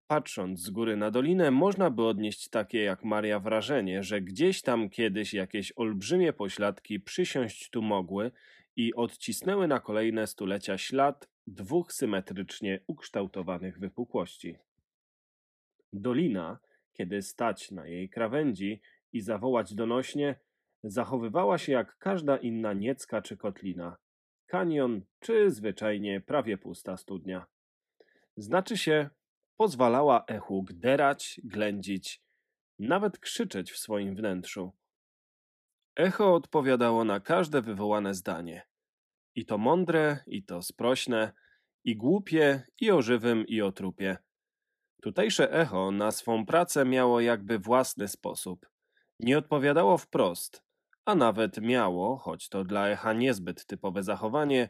[0.06, 4.90] patrząc z góry na dolinę, można by odnieść takie jak Maria wrażenie, że gdzieś tam
[4.90, 8.30] kiedyś jakieś olbrzymie pośladki przysiąść tu mogły
[8.76, 14.56] i odcisnęły na kolejne stulecia ślad dwóch symetrycznie ukształtowanych wypukłości.
[15.92, 16.58] Dolina,
[16.92, 18.80] kiedy stać na jej krawędzi
[19.12, 20.38] i zawołać donośnie,
[20.84, 23.96] zachowywała się jak każda inna niecka czy kotlina,
[24.46, 27.46] kanion czy zwyczajnie prawie pusta studnia.
[28.36, 29.10] Znaczy się,
[29.56, 32.22] pozwalała echu gderać, ględzić,
[32.78, 34.72] nawet krzyczeć w swoim wnętrzu.
[35.96, 38.66] Echo odpowiadało na każde wywołane zdanie.
[39.34, 41.32] I to mądre, i to sprośne,
[41.84, 44.16] i głupie, i o żywym, i o trupie.
[45.02, 48.68] Tutejsze echo na swą pracę miało jakby własny sposób.
[49.20, 50.62] Nie odpowiadało wprost,
[51.04, 54.68] a nawet miało, choć to dla echa niezbyt typowe zachowanie,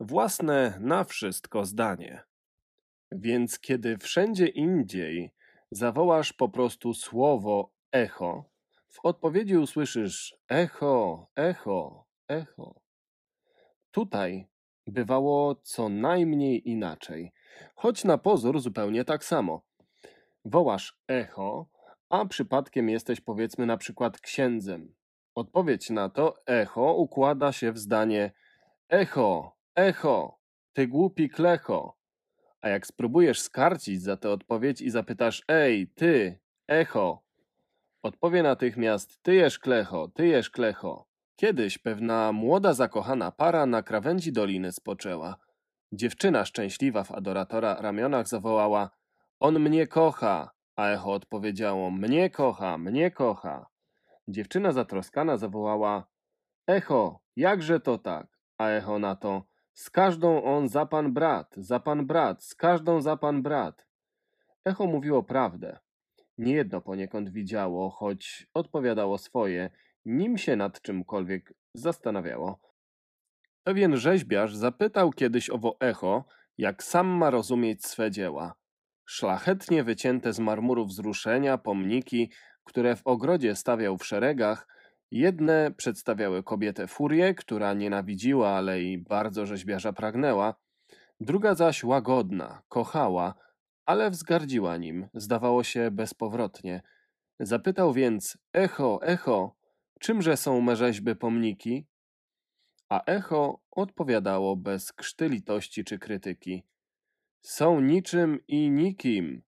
[0.00, 2.22] własne na wszystko zdanie.
[3.12, 5.34] Więc kiedy wszędzie indziej
[5.70, 8.44] zawołasz po prostu słowo echo,
[8.88, 12.80] w odpowiedzi usłyszysz echo, echo, echo.
[13.90, 14.46] Tutaj
[14.86, 17.32] bywało co najmniej inaczej,
[17.74, 19.67] choć na pozór zupełnie tak samo.
[20.50, 21.66] Wołasz echo,
[22.08, 24.94] a przypadkiem jesteś powiedzmy na przykład księdzem.
[25.34, 28.32] Odpowiedź na to echo układa się w zdanie
[28.88, 30.38] echo, echo,
[30.72, 31.96] ty głupi klecho.
[32.60, 37.22] A jak spróbujesz skarcić za tę odpowiedź i zapytasz ej, ty, echo,
[38.02, 41.06] odpowie natychmiast ty jesz klecho, ty jesz klecho.
[41.36, 45.36] Kiedyś pewna młoda zakochana para na krawędzi doliny spoczęła.
[45.92, 48.90] Dziewczyna szczęśliwa w adoratora ramionach zawołała
[49.40, 53.66] on mnie kocha, a echo odpowiedziało mnie kocha, mnie kocha.
[54.28, 56.06] Dziewczyna zatroskana zawołała
[56.66, 58.26] Echo, jakże to tak?
[58.58, 63.00] A echo na to z każdą on za pan brat, za pan brat, z każdą
[63.00, 63.86] za pan brat.
[64.64, 65.78] Echo mówiło prawdę.
[66.38, 69.70] Niejedno poniekąd widziało, choć odpowiadało swoje,
[70.04, 72.60] nim się nad czymkolwiek zastanawiało.
[73.64, 76.24] Pewien rzeźbiarz zapytał kiedyś owo echo,
[76.58, 78.54] jak sam ma rozumieć swe dzieła.
[79.10, 82.32] Szlachetnie wycięte z marmuru wzruszenia, pomniki,
[82.64, 84.68] które w ogrodzie stawiał w szeregach,
[85.10, 90.54] jedne przedstawiały kobietę furię, która nienawidziła, ale i bardzo rzeźbiarza pragnęła,
[91.20, 93.34] druga zaś łagodna, kochała,
[93.86, 96.82] ale wzgardziła nim, zdawało się bezpowrotnie.
[97.40, 99.56] Zapytał więc, echo, echo,
[100.00, 101.86] czymże są me rzeźby pomniki?
[102.88, 106.64] A echo odpowiadało bez krzty litości czy krytyki.
[107.40, 109.42] Są niczym i nikim.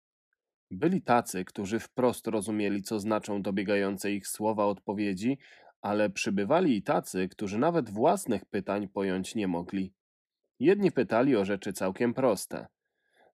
[0.72, 5.38] Byli tacy, którzy wprost rozumieli, co znaczą dobiegające ich słowa odpowiedzi,
[5.82, 9.94] ale przybywali i tacy, którzy nawet własnych pytań pojąć nie mogli.
[10.60, 12.68] Jedni pytali o rzeczy całkiem proste.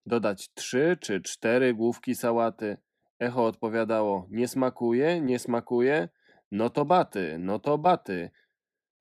[0.06, 2.76] Dodać trzy czy cztery główki sałaty.
[3.18, 6.08] Echo odpowiadało: Nie smakuje, nie smakuje.
[6.50, 8.30] No to baty, no to baty.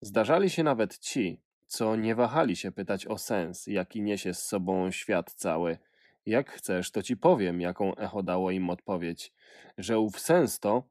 [0.02, 1.42] Zdarzali się nawet ci,
[1.74, 5.78] co nie wahali się pytać o sens, jaki niesie z sobą świat cały.
[6.26, 9.34] Jak chcesz, to ci powiem, jaką echo dało im odpowiedź,
[9.78, 10.84] że ów sens to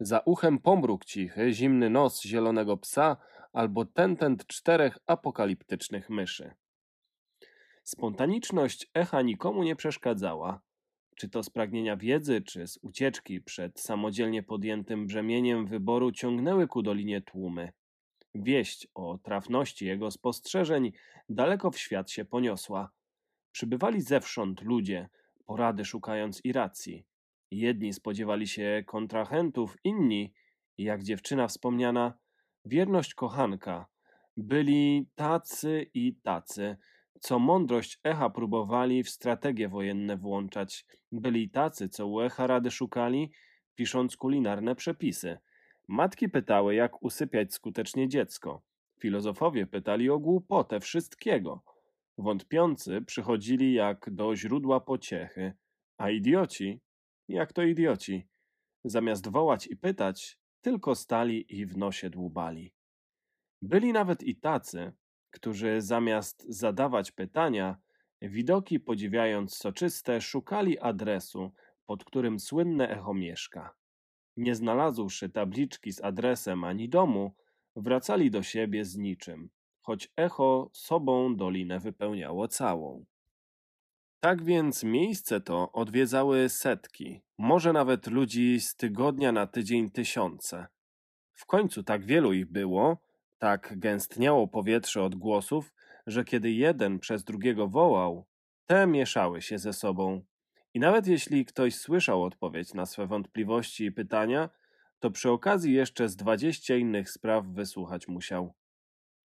[0.00, 3.16] za uchem pomruk cichy, zimny nos zielonego psa
[3.52, 6.54] albo tentent czterech apokaliptycznych myszy.
[7.82, 10.60] Spontaniczność echa nikomu nie przeszkadzała,
[11.16, 16.82] czy to z pragnienia wiedzy, czy z ucieczki przed samodzielnie podjętym brzemieniem wyboru ciągnęły ku
[16.82, 17.72] dolinie tłumy.
[18.34, 20.92] Wieść o trafności jego spostrzeżeń
[21.28, 22.90] daleko w świat się poniosła.
[23.52, 25.08] Przybywali zewsząd ludzie,
[25.46, 27.06] porady szukając i racji.
[27.50, 30.32] Jedni spodziewali się kontrahentów, inni,
[30.78, 32.18] jak dziewczyna wspomniana,
[32.64, 33.86] wierność kochanka.
[34.36, 36.76] Byli tacy i tacy,
[37.20, 40.86] co mądrość echa próbowali w strategie wojenne włączać.
[41.12, 43.32] Byli tacy, co u echa rady szukali,
[43.74, 45.38] pisząc kulinarne przepisy.
[45.88, 48.62] Matki pytały, jak usypiać skutecznie dziecko.
[49.00, 51.62] Filozofowie pytali o głupotę wszystkiego.
[52.18, 55.52] Wątpiący przychodzili jak do źródła pociechy,
[55.98, 56.80] a idioci,
[57.28, 58.28] jak to idioci,
[58.84, 62.74] zamiast wołać i pytać, tylko stali i w nosie dłubali.
[63.62, 64.92] Byli nawet i tacy,
[65.30, 67.76] którzy zamiast zadawać pytania,
[68.22, 71.52] widoki podziwiając soczyste, szukali adresu,
[71.86, 73.77] pod którym słynne echo mieszka.
[74.38, 77.34] Nie znalazłszy tabliczki z adresem ani domu,
[77.76, 83.04] wracali do siebie z niczym, choć echo sobą dolinę wypełniało całą.
[84.20, 90.66] Tak więc miejsce to odwiedzały setki, może nawet ludzi z tygodnia na tydzień tysiące.
[91.32, 92.96] W końcu tak wielu ich było,
[93.38, 95.74] tak gęstniało powietrze od głosów,
[96.06, 98.26] że kiedy jeden przez drugiego wołał,
[98.66, 100.22] te mieszały się ze sobą.
[100.74, 104.50] I nawet jeśli ktoś słyszał odpowiedź na swe wątpliwości i pytania,
[105.00, 108.54] to przy okazji jeszcze z dwadzieścia innych spraw wysłuchać musiał.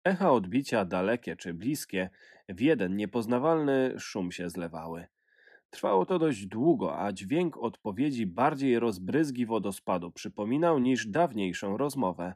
[0.03, 2.09] Echa odbicia dalekie czy bliskie
[2.49, 5.07] w jeden niepoznawalny szum się zlewały.
[5.69, 12.33] Trwało to dość długo, a dźwięk odpowiedzi bardziej rozbryzgi wodospadu przypominał niż dawniejszą rozmowę.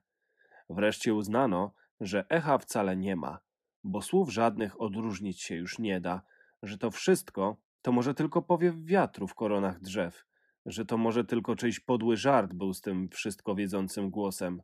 [0.70, 3.39] Wreszcie uznano, że echa wcale nie ma,
[3.84, 6.22] bo słów żadnych odróżnić się już nie da,
[6.64, 10.25] że to wszystko to może tylko powiew wiatru w koronach drzew,
[10.65, 14.61] że to może tylko czyjś podły żart był z tym wszystko wiedzącym głosem.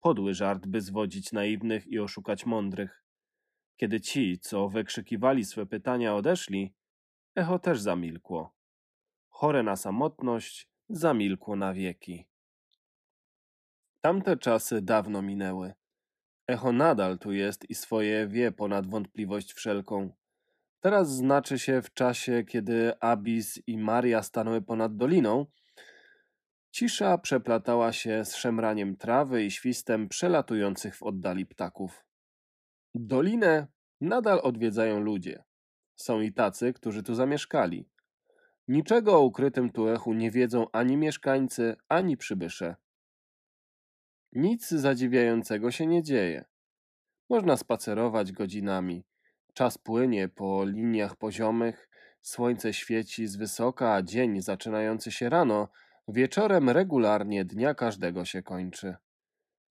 [0.00, 3.04] Podły żart, by zwodzić naiwnych i oszukać mądrych.
[3.76, 6.74] Kiedy ci, co wykrzykiwali swe pytania, odeszli,
[7.34, 8.54] echo też zamilkło.
[9.28, 12.26] Chore na samotność, zamilkło na wieki.
[14.00, 15.74] Tamte czasy dawno minęły.
[16.46, 20.12] Echo nadal tu jest i swoje wie ponad wątpliwość wszelką.
[20.86, 25.46] Teraz znaczy się w czasie, kiedy Abis i Maria stanęły ponad doliną.
[26.70, 32.04] Cisza przeplatała się z szemraniem trawy i świstem przelatujących w oddali ptaków.
[32.94, 33.66] Dolinę
[34.00, 35.44] nadal odwiedzają ludzie.
[35.96, 37.88] Są i tacy, którzy tu zamieszkali.
[38.68, 42.76] Niczego o ukrytym tu echu nie wiedzą ani mieszkańcy, ani przybysze.
[44.32, 46.44] Nic zadziwiającego się nie dzieje.
[47.30, 49.05] Można spacerować godzinami.
[49.56, 51.88] Czas płynie po liniach poziomych,
[52.22, 55.68] słońce świeci z wysoka, a dzień zaczynający się rano,
[56.08, 58.96] wieczorem regularnie dnia każdego się kończy.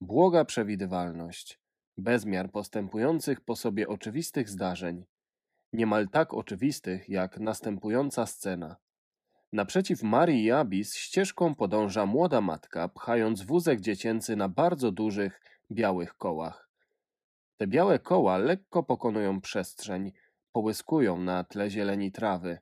[0.02, 1.60] Błoga przewidywalność,
[1.98, 5.06] bezmiar postępujących po sobie oczywistych zdarzeń,
[5.74, 8.76] niemal tak oczywistych jak następująca scena.
[9.54, 16.18] Naprzeciw Marii i Abis ścieżką podąża młoda matka, pchając wózek dziecięcy na bardzo dużych, białych
[16.18, 16.65] kołach.
[17.58, 20.12] Te białe koła lekko pokonują przestrzeń,
[20.52, 22.58] połyskują na tle zieleni trawy.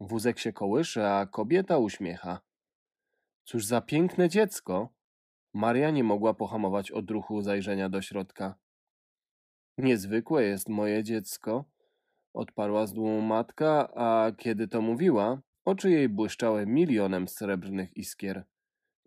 [0.00, 2.40] Wózek się kołysze, a kobieta uśmiecha.
[3.44, 4.88] Cóż za piękne dziecko!
[5.54, 8.54] Maria nie mogła pohamować odruchu zajrzenia do środka.
[9.78, 11.64] Niezwykłe jest moje dziecko,
[12.34, 18.44] odparła z dumą matka, a kiedy to mówiła, oczy jej błyszczały milionem srebrnych iskier.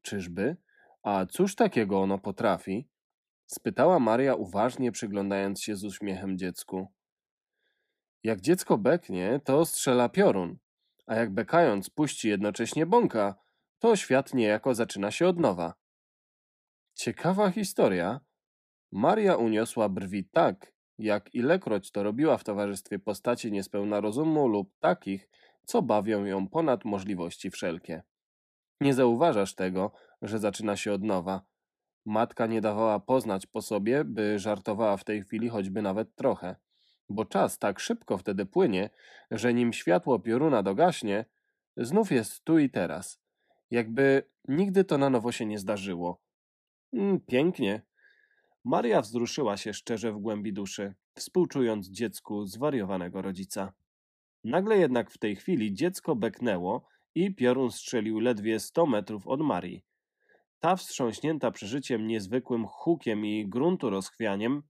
[0.02, 0.58] Czyżby?
[1.04, 2.90] A cóż takiego ono potrafi?
[3.48, 6.88] Spytała Maria uważnie, przyglądając się z uśmiechem dziecku.
[8.24, 10.58] Jak dziecko beknie, to strzela piorun,
[11.08, 13.36] a jak bekając puści jednocześnie bąka,
[13.80, 15.74] to świat niejako zaczyna się od nowa.
[16.94, 18.20] Ciekawa historia.
[18.92, 25.30] Maria uniosła brwi tak, jak ilekroć to robiła w towarzystwie postaci niespełna rozumu lub takich,
[25.66, 28.04] co bawią ją ponad możliwości wszelkie.
[28.82, 29.92] Nie zauważasz tego,
[30.22, 31.42] że zaczyna się od nowa.
[32.08, 36.56] Matka nie dawała poznać po sobie, by żartowała w tej chwili choćby nawet trochę,
[37.10, 38.90] bo czas tak szybko wtedy płynie,
[39.32, 41.26] że nim światło pioruna dogaśnie,
[41.78, 43.20] znów jest tu i teraz,
[43.72, 46.22] jakby nigdy to na nowo się nie zdarzyło.
[46.94, 47.82] Mm, pięknie.
[48.64, 53.74] Maria wzruszyła się szczerze w głębi duszy, współczując dziecku zwariowanego rodzica.
[54.44, 59.84] Nagle jednak w tej chwili dziecko beknęło i piorun strzelił ledwie sto metrów od Marii.
[60.60, 64.64] Ta wstrząśnięta przeżyciem niezwykłym hukiem i gruntu rozchwianiem,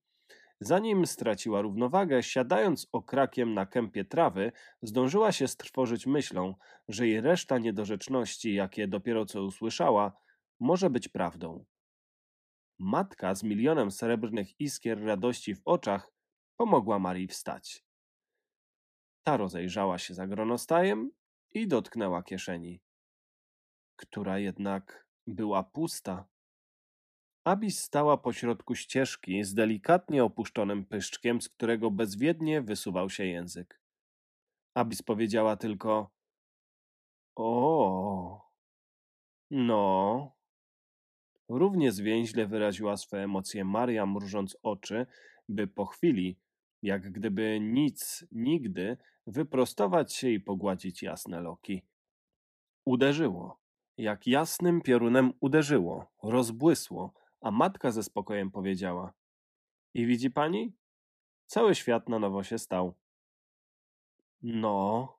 [0.59, 6.55] zanim straciła równowagę, siadając okrakiem na kępie trawy, zdążyła się strwożyć myślą,
[6.87, 10.13] że jej reszta niedorzeczności, jakie dopiero co usłyszała,
[10.59, 11.65] może być prawdą.
[12.79, 16.11] Matka z milionem srebrnych iskier radości w oczach
[16.57, 17.83] pomogła Marii wstać.
[19.23, 21.11] Ta rozejrzała się za gronostajem
[21.51, 22.81] i dotknęła kieszeni,
[23.95, 26.27] która jednak była pusta.
[27.43, 33.81] Abis stała pośrodku ścieżki z delikatnie opuszczonym pyszczkiem, z którego bezwiednie wysuwał się język.
[34.73, 36.11] Abis powiedziała tylko:
[37.35, 38.51] O,
[39.51, 40.31] no.
[41.49, 45.05] Równie zwięźle wyraziła swe emocje Maria, mrużąc oczy,
[45.49, 46.39] by po chwili,
[46.81, 48.97] jak gdyby nic, nigdy,
[49.27, 51.81] wyprostować się i pogładzić jasne loki.
[52.85, 53.56] Uderzyło.
[53.97, 59.13] Jak jasnym piorunem uderzyło, rozbłysło, a matka ze spokojem powiedziała:
[59.93, 60.73] I widzi pani?
[61.45, 62.95] Cały świat na nowo się stał.
[64.41, 65.17] No.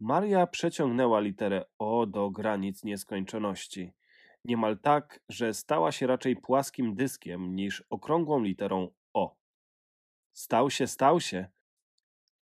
[0.00, 3.92] Maria przeciągnęła literę O do granic nieskończoności.
[4.44, 9.36] Niemal tak, że stała się raczej płaskim dyskiem niż okrągłą literą O.
[10.32, 11.48] Stał się, stał się.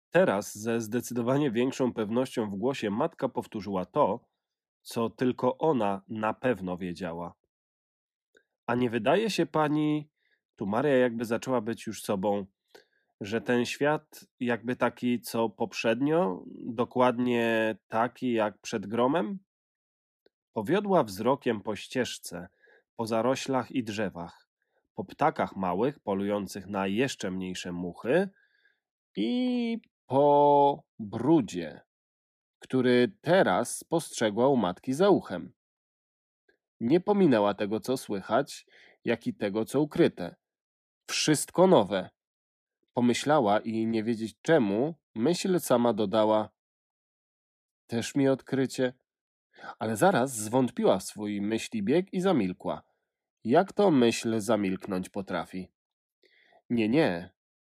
[0.09, 4.30] Teraz ze zdecydowanie większą pewnością w głosie matka powtórzyła to,
[4.81, 7.33] co tylko ona na pewno wiedziała.
[8.67, 10.09] A nie wydaje się pani,
[10.55, 12.45] tu Maria jakby zaczęła być już sobą,
[13.21, 19.39] że ten świat jakby taki co poprzednio, dokładnie taki jak przed gromem?
[20.53, 22.47] Powiodła wzrokiem po ścieżce,
[22.95, 24.47] po zaroślach i drzewach,
[24.95, 28.29] po ptakach małych polujących na jeszcze mniejsze muchy
[29.15, 31.81] i po brudzie,
[32.61, 35.53] który teraz spostrzegła u matki za uchem.
[36.79, 38.65] Nie pominęła tego, co słychać,
[39.05, 40.35] jak i tego, co ukryte.
[41.07, 42.09] Wszystko nowe.
[42.93, 46.49] Pomyślała i nie wiedzieć czemu, myśl sama dodała:
[47.87, 48.93] Też mi odkrycie.
[49.79, 52.83] Ale zaraz zwątpiła w swój myśli bieg i zamilkła.
[53.43, 55.71] Jak to myśl zamilknąć potrafi?
[56.69, 57.29] Nie, nie.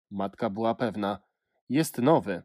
[0.09, 1.19] Matka była pewna.
[1.69, 2.43] Jest nowy.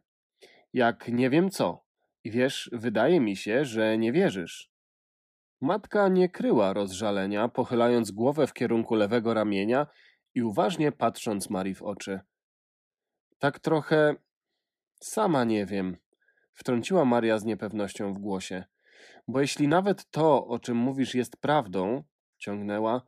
[0.72, 1.85] Jak nie wiem co.
[2.26, 4.70] I wiesz, wydaje mi się, że nie wierzysz.
[5.60, 9.86] Matka nie kryła rozżalenia, pochylając głowę w kierunku lewego ramienia
[10.34, 12.20] i uważnie patrząc Marii w oczy.
[13.38, 14.14] Tak trochę
[15.00, 15.96] sama nie wiem,
[16.52, 18.64] wtrąciła Maria z niepewnością w głosie.
[19.28, 22.04] Bo jeśli nawet to, o czym mówisz, jest prawdą,
[22.38, 23.06] ciągnęła,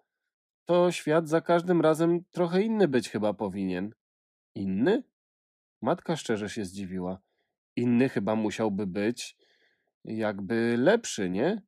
[0.64, 3.94] to świat za każdym razem trochę inny być chyba powinien.
[4.54, 5.02] Inny?
[5.82, 7.27] Matka szczerze się zdziwiła.
[7.78, 9.36] Inny chyba musiałby być
[10.04, 11.62] jakby lepszy, nie?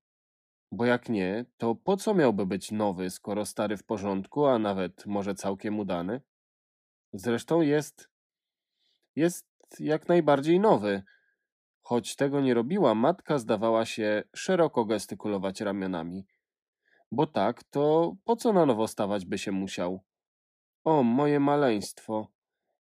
[0.73, 5.07] Bo jak nie, to po co miałby być nowy, skoro stary w porządku, a nawet
[5.07, 6.21] może całkiem udany?
[7.13, 8.09] Zresztą jest.
[9.17, 9.47] jest
[9.81, 11.03] jak najbardziej nowy.
[11.83, 16.27] Choć tego nie robiła, matka zdawała się szeroko gestykulować ramionami.
[17.13, 20.01] Bo tak, to po co na nowo stawać by się musiał?
[20.85, 22.40] O, moje maleństwo!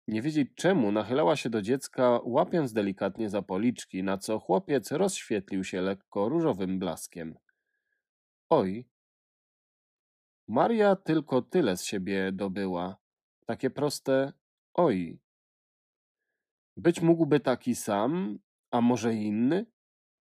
[0.09, 5.63] Nie wiedzieć czemu, nachylała się do dziecka, łapiąc delikatnie za policzki, na co chłopiec rozświetlił
[5.63, 7.35] się lekko różowym blaskiem.
[8.49, 8.87] Oj!
[10.47, 12.97] Maria tylko tyle z siebie dobyła.
[13.45, 14.33] Takie proste
[14.73, 15.19] oj.
[16.77, 18.39] Być mógłby taki sam,
[18.71, 19.65] a może inny?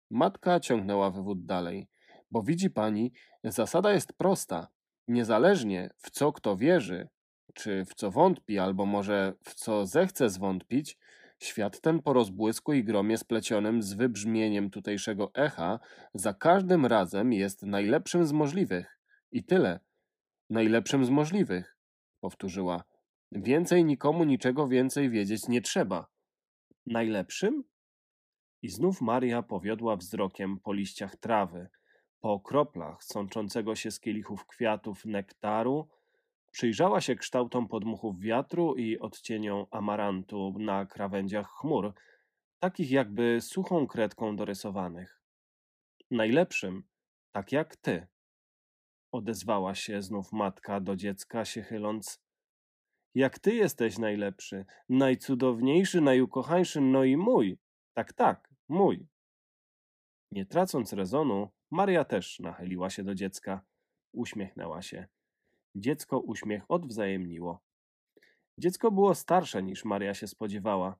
[0.10, 1.90] Matka ciągnęła wywód dalej.
[2.32, 3.14] Bo widzi pani,
[3.44, 4.68] zasada jest prosta.
[5.08, 7.10] Niezależnie w co kto wierzy,
[7.58, 10.98] czy w co wątpi, albo może w co zechce zwątpić,
[11.40, 15.80] świat ten po rozbłysku i gromie splecionym z wybrzmieniem tutejszego echa
[16.14, 19.00] za każdym razem jest najlepszym z możliwych.
[19.32, 19.80] I tyle.
[20.50, 21.78] Najlepszym z możliwych,
[22.20, 22.84] powtórzyła.
[23.32, 26.08] Więcej nikomu niczego więcej wiedzieć nie trzeba.
[26.86, 27.64] Najlepszym?
[28.62, 31.70] I znów Maria powiodła wzrokiem po liściach trawy,
[32.20, 35.90] po kroplach sączącego się z kielichów kwiatów nektaru,
[36.52, 41.94] przyjrzała się kształtom podmuchów wiatru i odcieniom amarantu na krawędziach chmur,
[42.60, 45.22] takich jakby suchą kredką dorysowanych.
[46.12, 46.84] Najlepszym,
[47.32, 48.08] tak jak ty,
[49.12, 52.24] odezwała się znów matka do dziecka, się chyląc.
[53.16, 57.60] Jak ty jesteś najlepszy, najcudowniejszy, najukochańszy, no i mój.
[57.94, 59.08] Tak, tak, mój.
[60.32, 63.62] Nie tracąc rezonu, Maria też nachyliła się do dziecka.
[64.14, 65.08] Uśmiechnęła się.
[65.78, 67.60] Dziecko uśmiech odwzajemniło.
[68.58, 70.96] Dziecko było starsze niż Maria się spodziewała.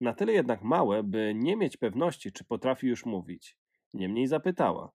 [0.00, 3.56] Na tyle jednak małe, by nie mieć pewności, czy potrafi już mówić.
[3.94, 4.92] Niemniej zapytała.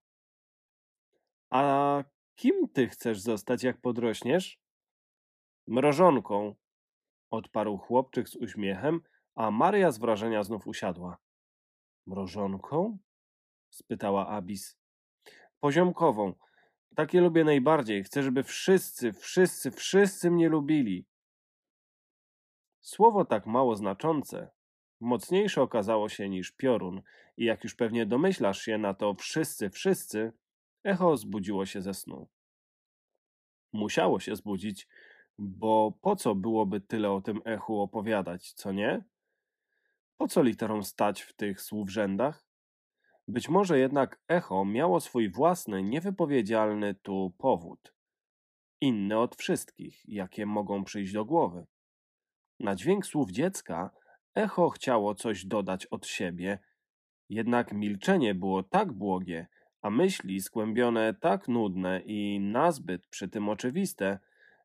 [1.50, 2.04] A
[2.34, 4.60] kim ty chcesz zostać, jak podrośniesz?
[5.66, 6.54] Mrożonką,
[7.30, 9.00] odparł chłopczyk z uśmiechem,
[9.34, 11.18] a Maria z wrażenia znów usiadła.
[12.06, 12.98] Mrożonką?
[13.70, 14.78] spytała Abis.
[15.60, 16.34] Poziomkową.
[16.94, 18.04] Takie lubię najbardziej.
[18.04, 21.06] Chcę, żeby wszyscy, wszyscy, wszyscy mnie lubili.
[22.80, 24.50] Słowo tak mało znaczące,
[25.00, 27.02] mocniejsze okazało się niż piorun
[27.36, 30.32] i jak już pewnie domyślasz się na to wszyscy, wszyscy,
[30.84, 32.28] echo zbudziło się ze snu.
[33.72, 34.88] Musiało się zbudzić,
[35.38, 39.04] bo po co byłoby tyle o tym echu opowiadać, co nie?
[40.16, 42.49] Po co literom stać w tych słówrzędach?
[43.30, 47.94] Być może jednak echo miało swój własny, niewypowiedzialny tu powód.
[48.80, 51.66] Inny od wszystkich, jakie mogą przyjść do głowy.
[52.60, 53.90] Na dźwięk słów dziecka
[54.34, 56.58] echo chciało coś dodać od siebie,
[57.28, 59.46] jednak milczenie było tak błogie,
[59.82, 64.18] a myśli skłębione tak nudne i nazbyt przy tym oczywiste,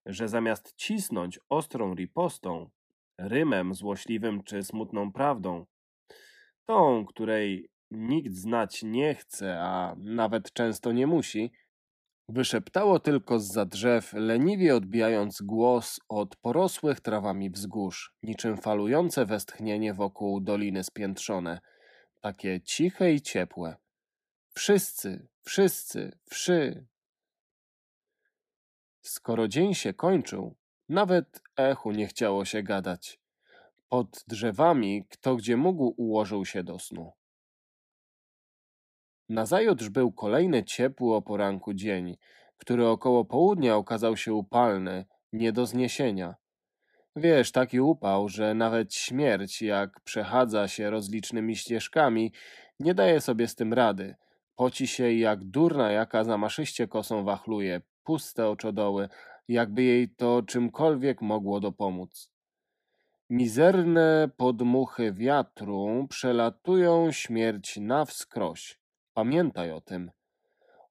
[0.06, 2.70] że zamiast cisnąć ostrą ripostą,
[3.18, 5.66] rymem złośliwym czy smutną prawdą,
[6.66, 11.52] tą, której nikt znać nie chce, a nawet często nie musi,
[12.30, 20.42] Wyszeptało tylko zza drzew, leniwie odbijając głos od porosłych trawami wzgórz, niczym falujące westchnienie wokół
[20.42, 21.60] doliny spiętrzone,
[22.22, 23.76] takie ciche i ciepłe.
[24.56, 26.86] Wszyscy, wszyscy, wszy.
[29.02, 30.56] Skoro dzień się kończył,
[30.90, 33.20] nawet echu nie chciało się gadać.
[33.90, 37.14] Pod drzewami kto gdzie mógł ułożył się do snu.
[39.30, 42.18] Nazajutrz był kolejny ciepły o poranku dzień,
[42.58, 46.36] który około południa okazał się upalny, nie do zniesienia.
[47.16, 52.32] Wiesz, taki upał, że nawet śmierć, jak przechadza się rozlicznymi ścieżkami,
[52.80, 54.16] nie daje sobie z tym rady.
[54.56, 59.10] Poci się jak durna jaka zamaszyście kosą wachluje, puste oczodoły,
[59.48, 62.32] jakby jej to czymkolwiek mogło dopomóc.
[63.30, 68.85] Mizerne podmuchy wiatru przelatują śmierć na wskroś.
[69.16, 70.12] Pamiętaj o tym.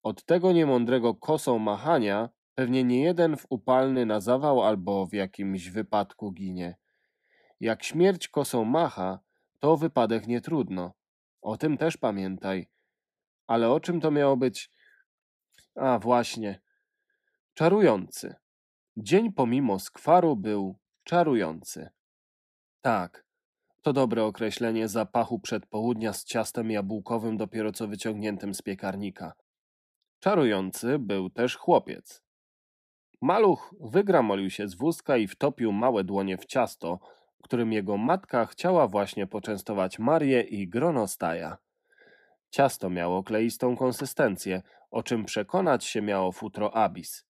[0.03, 5.71] Od tego niemądrego kosą machania pewnie nie jeden w upalny na zawał albo w jakimś
[5.71, 6.77] wypadku ginie.
[7.61, 9.19] Jak śmierć kosą macha,
[9.59, 10.93] to wypadek nie trudno.
[11.43, 12.69] O tym też pamiętaj.
[13.47, 14.71] Ale o czym to miało być?
[15.75, 16.61] A właśnie.
[17.55, 18.35] Czarujący.
[18.97, 21.89] Dzień pomimo skwaru był czarujący.
[22.81, 23.27] Tak,
[23.85, 29.33] to dobre określenie zapachu przedpołudnia z ciastem jabłkowym dopiero co wyciągniętym z piekarnika.
[30.21, 32.23] Czarujący był też chłopiec.
[33.21, 36.99] Maluch wygramolił się z wózka i wtopił małe dłonie w ciasto,
[37.43, 41.59] którym jego matka chciała właśnie poczęstować Marię i gronostaja.
[42.51, 47.25] Ciasto miało kleistą konsystencję, o czym przekonać się miało futro Abis.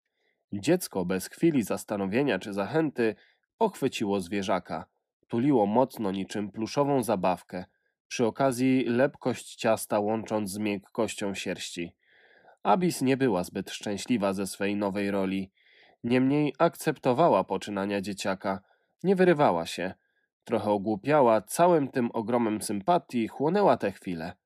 [0.52, 3.14] Dziecko bez chwili zastanowienia czy zachęty
[3.58, 4.84] pochwyciło zwierzaka–
[5.28, 7.64] tuliło mocno niczym pluszową zabawkę,
[8.08, 11.94] przy okazji lepkość ciasta łącząc z miękkością sierści.
[12.62, 15.50] Abis nie była zbyt szczęśliwa ze swej nowej roli.
[16.04, 18.60] Niemniej akceptowała poczynania dzieciaka,
[19.02, 19.94] nie wyrywała się.
[20.44, 24.36] Trochę ogłupiała, całym tym ogromem sympatii chłonęła tę chwilę.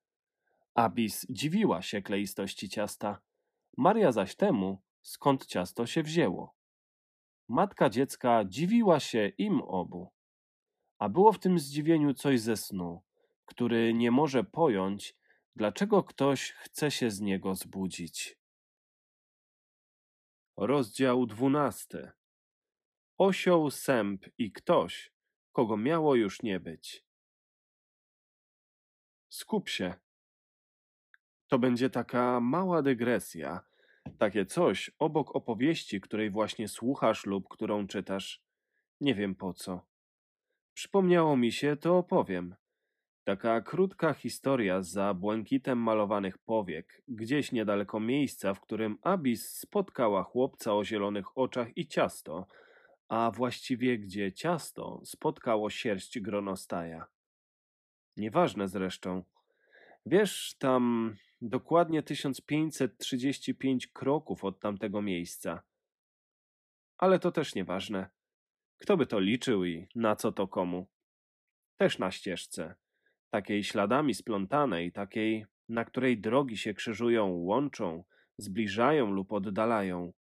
[0.75, 3.21] Abis dziwiła się kleistości ciasta.
[3.77, 6.55] Maria zaś temu, skąd ciasto się wzięło.
[7.49, 10.11] Matka dziecka dziwiła się im obu.
[10.99, 13.03] A było w tym zdziwieniu coś ze snu,
[13.45, 15.17] który nie może pojąć,
[15.57, 18.39] dlaczego ktoś chce się z niego zbudzić.
[20.57, 22.11] Rozdział dwunasty.
[23.19, 25.13] Osioł, sęp i ktoś,
[25.53, 27.05] kogo miało już nie być.
[29.29, 29.95] Skup się.
[31.49, 33.61] To będzie taka mała dygresja,
[34.19, 38.43] takie coś obok opowieści, której właśnie słuchasz lub którą czytasz.
[39.01, 39.88] Nie wiem po co.
[40.79, 42.55] Przypomniało mi się, to opowiem.
[43.25, 50.75] Taka krótka historia za błękitem malowanych powiek, gdzieś niedaleko miejsca, w którym Abis spotkała chłopca
[50.75, 52.47] o zielonych oczach i ciasto,
[53.09, 57.07] a właściwie gdzie ciasto spotkało sierść gronostaja.
[58.17, 59.23] Nieważne zresztą.
[60.07, 65.63] Wiesz, tam dokładnie 1535 kroków od tamtego miejsca.
[66.99, 68.18] Ale to też nieważne.
[68.79, 70.87] Kto by to liczył i na co to komu?
[71.77, 72.75] Też na ścieżce,
[73.31, 78.05] takiej śladami splątanej, takiej, na której drogi się krzyżują, łączą,
[78.39, 80.13] zbliżają lub oddalają.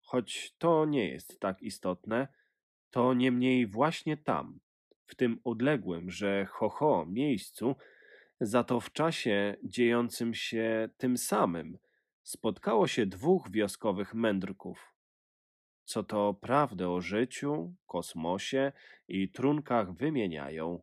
[0.00, 2.28] Choć to nie jest tak istotne,
[2.90, 4.60] to niemniej właśnie tam,
[5.06, 7.76] w tym odległym, że ho, ho miejscu,
[8.40, 11.78] za to w czasie dziejącym się tym samym,
[12.22, 14.91] spotkało się dwóch wioskowych mędrków
[15.92, 18.72] co to prawdę o życiu, kosmosie
[19.08, 20.82] i trunkach wymieniają.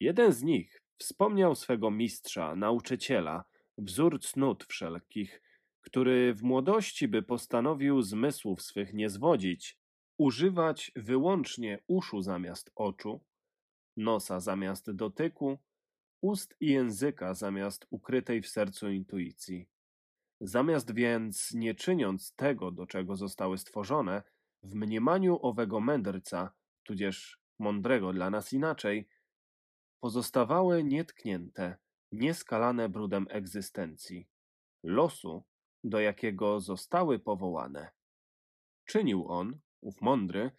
[0.00, 3.44] Jeden z nich wspomniał swego mistrza, nauczyciela,
[3.78, 5.42] wzór cnót wszelkich,
[5.80, 9.78] który w młodości by postanowił zmysłów swych nie zwodzić,
[10.18, 13.20] używać wyłącznie uszu zamiast oczu,
[13.96, 15.58] nosa zamiast dotyku,
[16.20, 19.68] ust i języka zamiast ukrytej w sercu intuicji.
[20.40, 24.22] Zamiast więc, nie czyniąc tego, do czego zostały stworzone,
[24.62, 26.50] w mniemaniu owego mędrca,
[26.82, 29.08] tudzież mądrego dla nas inaczej,
[30.00, 31.76] pozostawały nietknięte,
[32.12, 34.28] nieskalane brudem egzystencji,
[34.82, 35.44] losu,
[35.84, 37.90] do jakiego zostały powołane.
[38.84, 40.50] Czynił on, ów mądry,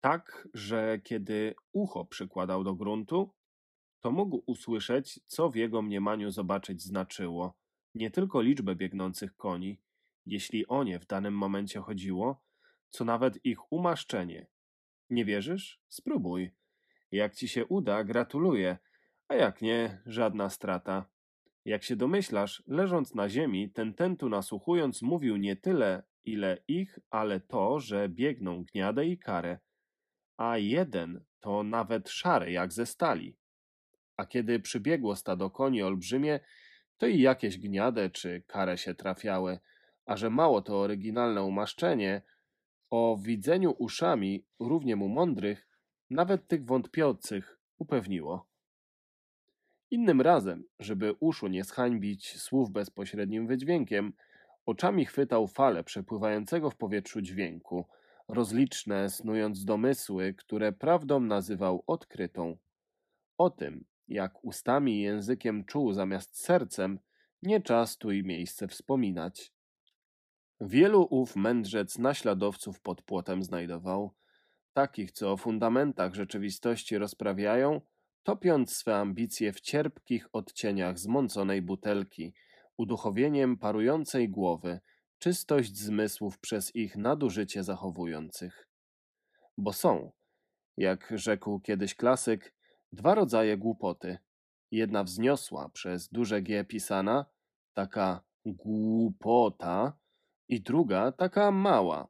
[0.00, 3.34] tak, że kiedy ucho przykładał do gruntu,
[4.00, 7.54] to mógł usłyszeć, co w jego mniemaniu zobaczyć znaczyło,
[7.94, 9.80] nie tylko liczbę biegnących koni,
[10.26, 12.42] jeśli o nie w danym momencie chodziło,
[12.90, 14.46] co nawet ich umaszczenie.
[15.10, 15.80] Nie wierzysz?
[15.88, 16.50] Spróbuj.
[17.10, 18.78] Jak ci się uda, gratuluję,
[19.28, 21.06] a jak nie, żadna strata.
[21.64, 27.40] Jak się domyślasz, leżąc na ziemi, ten tentu nasłuchując mówił nie tyle, ile ich, ale
[27.40, 29.58] to, że biegną gniadę i karę,
[30.36, 33.36] a jeden to nawet szary jak ze stali.
[34.16, 36.40] A kiedy przybiegło stado koni olbrzymie,
[37.02, 39.58] to i jakieś gniadę czy karę się trafiały,
[40.06, 42.22] a że mało to oryginalne umaszczenie,
[42.90, 45.68] o widzeniu uszami równie mu mądrych,
[46.10, 48.46] nawet tych wątpiących upewniło.
[49.90, 54.12] Innym razem, żeby uszu nie zhańbić słów bezpośrednim wydźwiękiem,
[54.66, 57.86] oczami chwytał falę przepływającego w powietrzu dźwięku,
[58.28, 62.56] rozliczne snując domysły, które prawdą nazywał odkrytą.
[63.38, 66.98] O tym, jak ustami i językiem czuł zamiast sercem,
[67.42, 69.52] nie czas tu i miejsce wspominać.
[70.60, 74.14] Wielu ów mędrzec naśladowców pod płotem znajdował,
[74.72, 77.80] takich, co o fundamentach rzeczywistości rozprawiają,
[78.22, 82.34] topiąc swe ambicje w cierpkich odcieniach zmąconej butelki,
[82.76, 84.80] uduchowieniem parującej głowy,
[85.18, 88.68] czystość zmysłów przez ich nadużycie zachowujących.
[89.58, 90.12] Bo są,
[90.76, 92.54] jak rzekł kiedyś klasyk,
[92.92, 94.18] dwa rodzaje głupoty.
[94.70, 97.26] Jedna wzniosła, przez duże G pisana,
[97.74, 100.02] taka głupota,
[100.52, 102.08] i druga taka mała.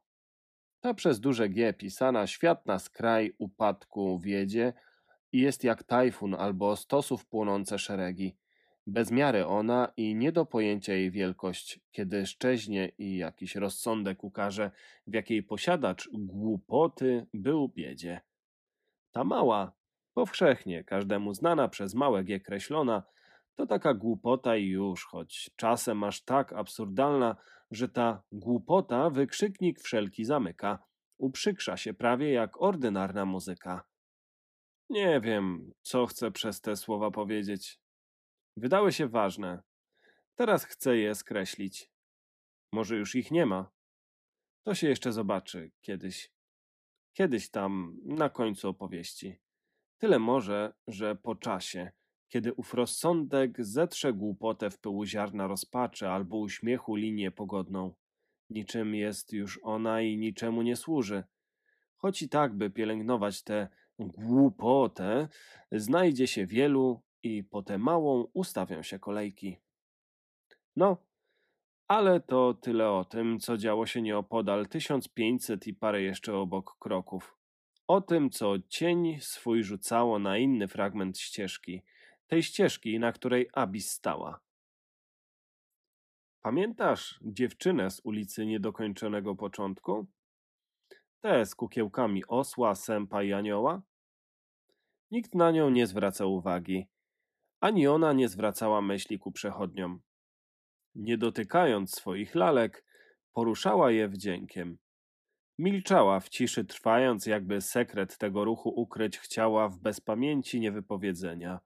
[0.81, 4.73] Ta przez duże G pisana świat na skraj upadku wiedzie
[5.31, 8.35] i jest jak tajfun albo stosów płonące szeregi.
[8.87, 14.71] Bez miary ona i nie do pojęcia jej wielkość, kiedy szczeźnie i jakiś rozsądek ukaże,
[15.07, 18.21] w jakiej posiadacz głupoty był biedzie.
[19.11, 19.71] Ta mała,
[20.13, 23.03] powszechnie każdemu znana przez małe G kreślona,
[23.55, 27.35] to taka głupota i już, choć czasem aż tak absurdalna,
[27.71, 30.83] że ta głupota wykrzyknik wszelki zamyka.
[31.17, 33.83] Uprzykrza się prawie jak ordynarna muzyka.
[34.89, 37.79] Nie wiem, co chcę przez te słowa powiedzieć.
[38.57, 39.63] Wydały się ważne.
[40.35, 41.91] Teraz chcę je skreślić.
[42.71, 43.71] Może już ich nie ma.
[44.63, 46.31] To się jeszcze zobaczy kiedyś.
[47.13, 49.42] Kiedyś tam, na końcu opowieści.
[50.03, 51.91] Tyle może, że po czasie,
[52.29, 57.93] kiedy ów rozsądek zetrze głupotę w pyłu ziarna rozpaczy albo uśmiechu linię pogodną.
[58.49, 61.23] Niczym jest już ona i niczemu nie służy.
[61.95, 63.67] Choć i tak, by pielęgnować tę
[63.99, 65.27] głupotę,
[65.71, 69.57] znajdzie się wielu i po tę małą ustawią się kolejki.
[70.75, 70.97] No,
[71.87, 77.42] ale to tyle o tym, co działo się nieopodal 1500 i parę jeszcze obok kroków.
[77.87, 81.81] O tym, co cień swój rzucało na inny fragment ścieżki,
[82.27, 84.39] tej ścieżki, na której Abis stała.
[86.41, 90.05] Pamiętasz dziewczynę z ulicy Niedokończonego Początku?
[91.21, 93.81] Tę z kukiełkami osła, sępa i anioła?
[95.11, 96.87] Nikt na nią nie zwracał uwagi,
[97.63, 100.01] ani ona nie zwracała myśli ku przechodniom.
[100.95, 102.85] Nie dotykając swoich lalek,
[103.33, 104.77] poruszała je wdziękiem.
[105.57, 111.59] Milczała w ciszy, trwając, jakby sekret tego ruchu ukryć chciała w bezpamięci niewypowiedzenia.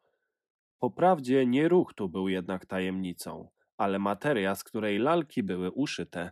[0.80, 6.32] Po prawdzie nie ruch tu był jednak tajemnicą, ale materia, z której lalki były uszyte.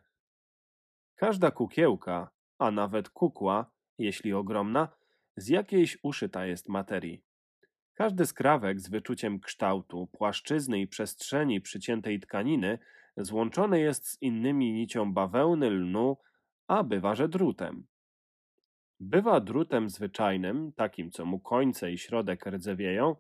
[1.16, 2.30] Każda kukiełka,
[2.60, 4.88] a nawet kukła, jeśli ogromna,
[5.38, 7.24] z jakiejś uszyta jest materii.
[7.94, 12.80] Każdy skrawek z wyczuciem kształtu, płaszczyzny i przestrzeni przyciętej tkaniny
[13.18, 16.18] złączony jest z innymi nicią bawełny, lnu,
[16.68, 17.86] a bywa, że drutem.
[19.00, 23.16] Bywa drutem zwyczajnym, takim co mu końce i środek rdzewieją,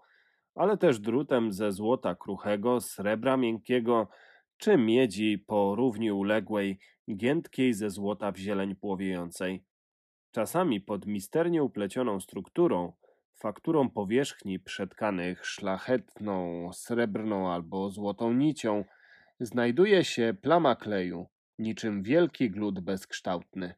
[0.56, 4.08] ale też drutem ze złota kruchego, srebra miękkiego
[4.58, 6.80] czy miedzi po równi uległej,
[7.16, 9.64] giętkiej ze złota w zieleń płowiejącej.
[10.32, 12.94] Czasami pod misternie uplecioną strukturą,
[13.36, 18.84] fakturą powierzchni przetkanych szlachetną, srebrną albo złotą nicią,
[19.40, 21.28] znajduje się plama kleju,
[21.60, 23.74] niczym wielki glut bezkształtny.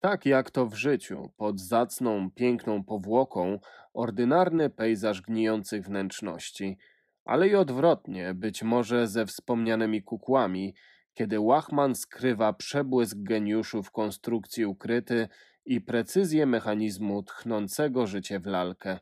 [0.00, 3.58] Tak jak to w życiu, pod zacną, piękną powłoką,
[3.94, 6.78] ordynarny pejzaż gnijących wnętrzności,
[7.24, 10.74] ale i odwrotnie, być może ze wspomnianymi kukłami,
[11.14, 15.28] kiedy łachman skrywa przebłysk geniuszu w konstrukcji ukryty
[15.64, 18.98] i precyzję mechanizmu tchnącego życie w lalkę.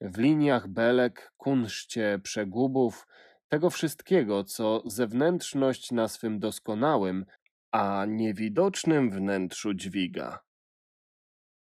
[0.00, 3.06] W liniach belek, kunszcie przegubów,
[3.48, 7.24] tego wszystkiego, co zewnętrzność na swym doskonałym,
[7.70, 10.38] a niewidocznym wnętrzu dźwiga.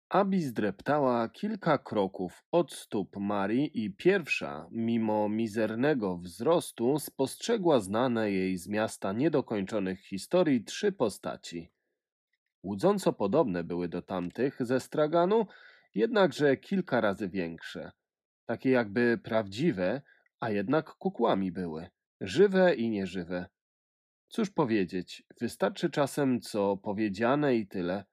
[0.09, 8.57] Abi zdreptała kilka kroków od stóp Marii i pierwsza, mimo mizernego wzrostu, spostrzegła znane jej
[8.57, 11.71] z miasta niedokończonych historii trzy postaci.
[12.63, 15.47] Łudząco podobne były do tamtych ze straganu,
[15.95, 17.93] jednakże kilka razy większe.
[18.47, 20.03] Takie jakby prawdziwe,
[20.43, 21.89] a jednak kukłami były,
[22.21, 23.47] żywe i nieżywe.
[24.29, 28.05] Cóż powiedzieć, wystarczy czasem co powiedziane i tyle.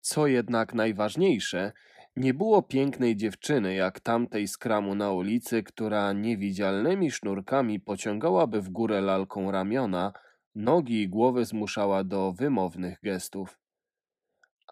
[0.00, 1.72] Co jednak najważniejsze,
[2.16, 8.68] nie było pięknej dziewczyny jak tamtej z kramu na ulicy, która niewidzialnymi sznurkami pociągałaby w
[8.70, 10.12] górę lalką ramiona,
[10.54, 13.58] nogi i głowy zmuszała do wymownych gestów.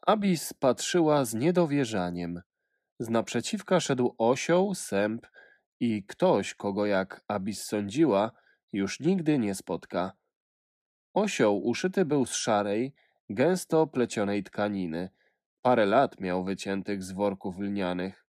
[0.07, 2.41] Abis patrzyła z niedowierzaniem.
[2.99, 5.26] Z naprzeciwka szedł osioł, sęp
[5.81, 8.33] i ktoś, kogo jak Abis sądziła,
[8.72, 10.12] już nigdy nie spotka.
[11.14, 12.95] Osioł uszyty był z szarej,
[13.31, 15.11] gęsto plecionej tkaniny.
[15.62, 18.26] Parę lat miał wyciętych z worków lnianych.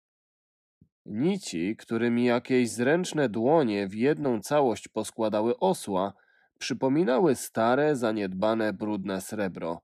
[1.06, 6.14] Nici, którymi jakieś zręczne dłonie w jedną całość poskładały osła,
[6.60, 9.82] przypominały stare, zaniedbane, brudne srebro.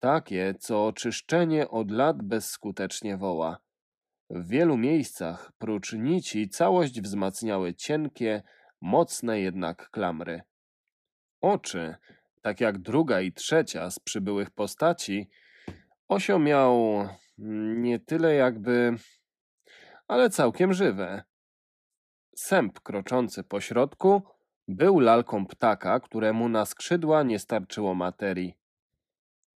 [0.00, 3.58] Takie, co czyszczenie od lat bezskutecznie woła.
[4.30, 8.42] W wielu miejscach, prócz nici, całość wzmacniały cienkie,
[8.80, 10.42] mocne jednak klamry.
[11.40, 11.94] Oczy,
[12.42, 15.30] tak jak druga i trzecia z przybyłych postaci,
[16.08, 17.04] Osio miał
[17.76, 18.96] nie tyle jakby,
[20.08, 21.22] ale całkiem żywe.
[22.36, 24.22] Sęp kroczący po środku
[24.68, 28.54] był lalką ptaka, któremu na skrzydła nie starczyło materii.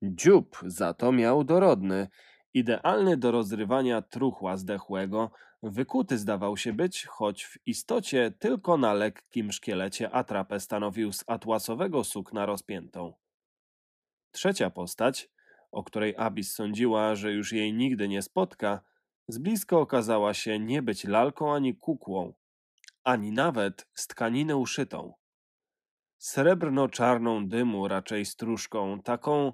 [0.03, 2.09] Dziób za to miał dorodny,
[2.55, 5.31] idealny do rozrywania truchła zdechłego,
[5.63, 12.05] wykuty zdawał się być, choć w istocie tylko na lekkim szkielecie atrapę stanowił z atłasowego
[12.05, 13.15] sukna rozpiętą.
[14.33, 15.31] Trzecia postać,
[15.73, 18.81] o której Abis sądziła, że już jej nigdy nie spotka,
[19.29, 22.33] z bliska okazała się nie być lalką ani kukłą,
[23.05, 25.15] ani nawet z tkaniny uszytą.
[26.19, 29.53] Srebrno-czarną dymu raczej stróżką, taką,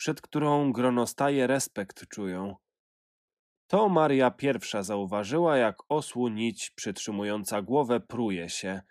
[0.00, 2.56] przed którą gronostaje respekt czują.
[3.66, 8.82] To Maria pierwsza zauważyła, jak osłu nić przytrzymująca głowę pruje się,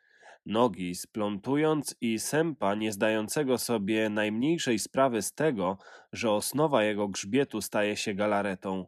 [0.46, 5.78] nogi splątując i sępa nie zdającego sobie najmniejszej sprawy z tego,
[6.12, 8.86] że osnowa jego grzbietu staje się galaretą.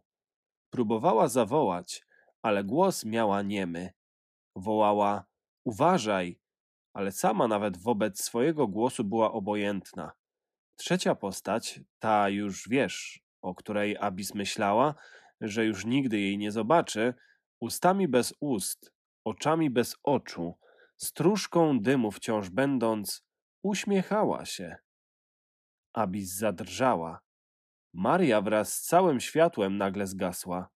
[0.70, 2.06] Próbowała zawołać,
[2.42, 3.94] ale głos miała niemy.
[4.56, 5.26] Wołała
[5.64, 6.40] uważaj,
[6.94, 10.21] ale sama nawet wobec swojego głosu była obojętna.
[10.76, 14.96] Trzecia postać, ta już wiesz, o której Abis myślała,
[15.42, 17.14] że już nigdy jej nie zobaczy,
[17.60, 18.94] ustami bez ust,
[19.26, 20.58] oczami bez oczu,
[20.98, 23.26] stróżką dymu wciąż będąc,
[23.64, 24.76] uśmiechała się.
[25.94, 27.20] Abis zadrżała.
[27.94, 30.70] Maria wraz z całym światłem nagle zgasła.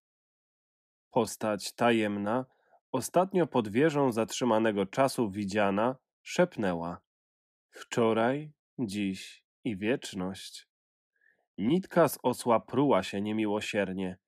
[1.10, 2.44] Postać tajemna,
[2.92, 7.00] ostatnio pod wieżą zatrzymanego czasu widziana, szepnęła.
[7.70, 10.68] Wczoraj, dziś i wieczność.
[11.58, 14.18] Nitka z osła pruła się niemiłosiernie.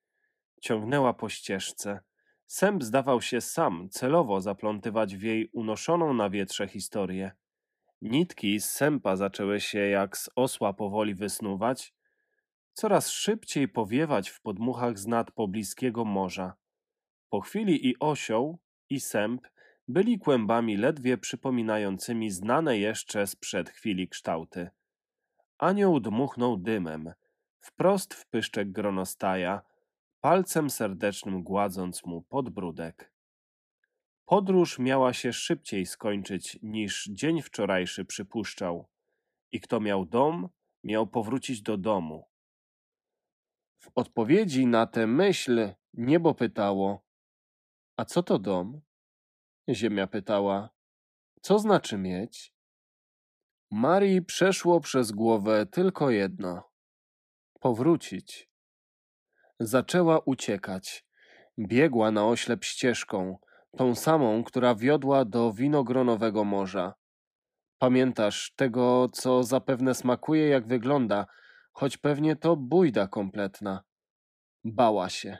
[0.61, 2.01] Ciągnęła po ścieżce.
[2.47, 7.33] Sęp zdawał się sam celowo zaplątywać w jej unoszoną na wietrze historię.
[8.03, 11.95] Nitki z sępa zaczęły się jak z osła powoli wysnuwać,
[12.73, 16.55] coraz szybciej powiewać w podmuchach z nad pobliskiego morza.
[17.31, 18.59] Po chwili i osioł,
[18.91, 19.49] i sęp
[19.89, 24.71] byli kłębami ledwie przypominającymi znane jeszcze sprzed chwili kształty.
[25.59, 27.13] Anioł dmuchnął dymem,
[27.61, 29.63] wprost w pyszczek gronostaja,
[30.21, 33.13] palcem serdecznym gładząc mu podbródek.
[34.25, 38.89] Podróż miała się szybciej skończyć niż dzień wczorajszy przypuszczał
[39.53, 40.49] i kto miał dom,
[40.85, 42.25] miał powrócić do domu.
[43.79, 47.05] W odpowiedzi na tę myśl niebo pytało:
[47.97, 48.81] A co to dom?
[49.69, 50.71] Ziemia pytała:
[51.43, 52.58] Co znaczy mieć?
[53.71, 56.63] Marii przeszło przez głowę tylko jedno:
[57.61, 58.49] powrócić.
[59.61, 61.05] Zaczęła uciekać.
[61.59, 63.39] Biegła na oślep ścieżką,
[63.77, 66.95] tą samą, która wiodła do winogronowego morza.
[67.79, 71.27] Pamiętasz tego, co zapewne smakuje, jak wygląda,
[71.73, 73.83] choć pewnie to bójda kompletna.
[74.65, 75.39] Bała się.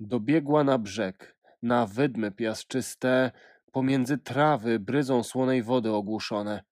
[0.00, 3.30] Dobiegła na brzeg, na wydmy piaszczyste,
[3.72, 6.64] pomiędzy trawy bryzą słonej wody ogłuszone.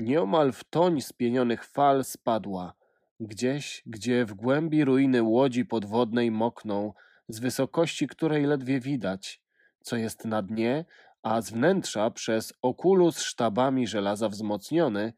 [0.00, 2.74] Nieomal w toń spienionych fal spadła,
[3.20, 6.92] gdzieś, gdzie w głębi ruiny łodzi podwodnej mokną,
[7.28, 9.42] z wysokości której ledwie widać,
[9.80, 10.84] co jest na dnie,
[11.22, 15.12] a z wnętrza przez okulus sztabami żelaza wzmocniony,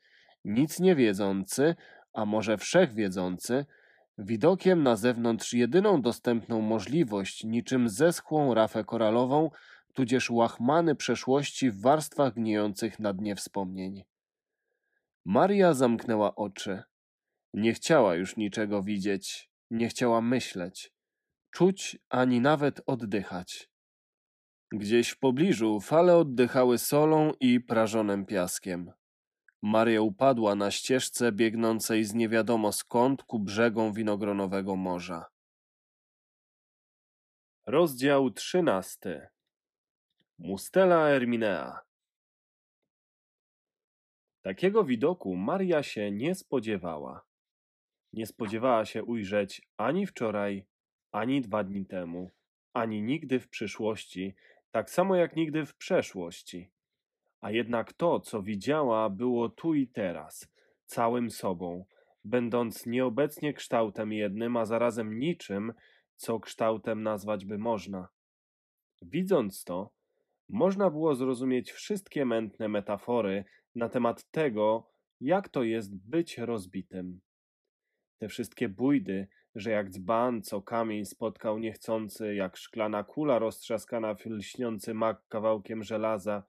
[0.45, 1.75] nic nie wiedzący,
[2.13, 3.67] a może wszechwiedzący,
[4.19, 9.51] widokiem na zewnątrz jedyną dostępną możliwość, niczym zeschłą rafę koralową,
[9.95, 14.05] tudzież łachmany przeszłości w warstwach gnijących na dnie wspomnień.
[15.25, 16.83] Maria zamknęła oczy.
[17.55, 20.93] Nie chciała już niczego widzieć, nie chciała myśleć,
[21.51, 23.69] czuć ani nawet oddychać.
[24.73, 28.93] Gdzieś w pobliżu fale oddychały solą i prażonym piaskiem.
[29.63, 35.25] Maria upadła na ścieżce biegnącej z niewiadomo skąd ku brzegom winogronowego morza.
[37.67, 39.27] Rozdział trzynasty
[40.39, 41.81] Mustela Erminea
[44.43, 47.25] Takiego widoku Maria się nie spodziewała.
[48.13, 50.65] Nie spodziewała się ujrzeć ani wczoraj,
[51.13, 52.31] ani dwa dni temu,
[52.73, 54.35] ani nigdy w przyszłości,
[54.71, 56.71] tak samo jak nigdy w przeszłości.
[57.41, 60.49] A jednak to, co widziała, było tu i teraz,
[60.87, 61.85] całym sobą,
[62.25, 65.73] będąc nieobecnie kształtem jednym, a zarazem niczym,
[66.17, 68.09] co kształtem nazwać by można.
[69.03, 69.91] Widząc to,
[70.49, 77.21] można było zrozumieć wszystkie mętne metafory na temat tego, jak to jest być rozbitym.
[78.19, 84.27] Te wszystkie bójdy, że jak dzban, co kamień spotkał niechcący, jak szklana kula roztrzaskana w
[84.27, 86.43] lśniący mak kawałkiem żelaza,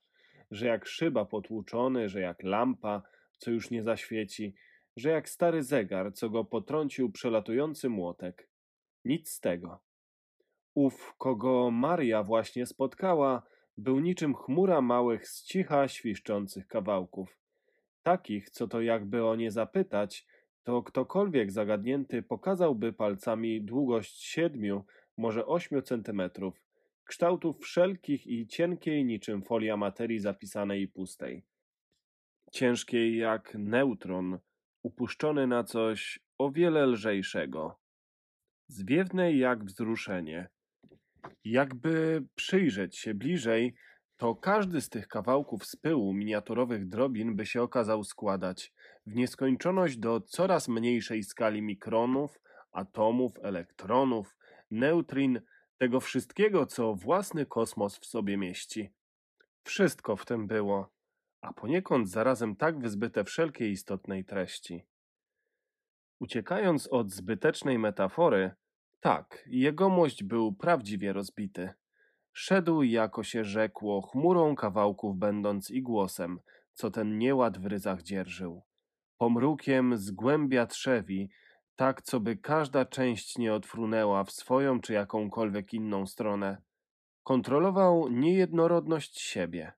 [0.51, 3.01] że jak szyba potłuczony, że jak lampa,
[3.37, 4.55] co już nie zaświeci,
[4.95, 8.49] że jak stary zegar, co go potrącił przelatujący młotek.
[9.05, 9.79] Nic z tego.
[10.73, 13.43] Ów, kogo Maria właśnie spotkała,
[13.77, 17.37] był niczym chmura małych z cicha świszczących kawałków.
[18.03, 20.27] Takich, co to jakby o nie zapytać,
[20.63, 24.85] to ktokolwiek zagadnięty pokazałby palcami długość siedmiu,
[25.17, 26.61] może ośmiu centymetrów,
[27.03, 31.43] kształtów wszelkich i cienkiej niczym folia materii zapisanej i pustej.
[32.51, 34.39] Ciężkiej jak neutron,
[34.83, 37.79] upuszczony na coś o wiele lżejszego.
[38.67, 40.49] Zwiewnej jak wzruszenie.
[41.43, 43.75] Jakby przyjrzeć się bliżej,
[44.17, 48.73] to każdy z tych kawałków z pyłu miniaturowych drobin by się okazał składać
[49.05, 52.39] w nieskończoność do coraz mniejszej skali mikronów,
[52.71, 54.37] atomów, elektronów,
[54.71, 55.41] neutrin,
[55.77, 58.93] tego wszystkiego, co własny kosmos w sobie mieści.
[59.63, 60.93] Wszystko w tym było,
[61.41, 64.85] a poniekąd zarazem tak wyzbyte wszelkiej istotnej treści.
[66.19, 68.51] Uciekając od zbytecznej metafory,
[69.03, 71.69] tak, jegomość był prawdziwie rozbity.
[72.33, 76.39] Szedł, jako się rzekło, chmurą kawałków będąc i głosem,
[76.73, 78.61] co ten nieład w ryzach dzierżył.
[79.17, 81.29] Pomrukiem z głębia trzewi,
[81.75, 86.57] tak co by każda część nie odfrunęła w swoją czy jakąkolwiek inną stronę.
[87.23, 89.71] Kontrolował niejednorodność siebie.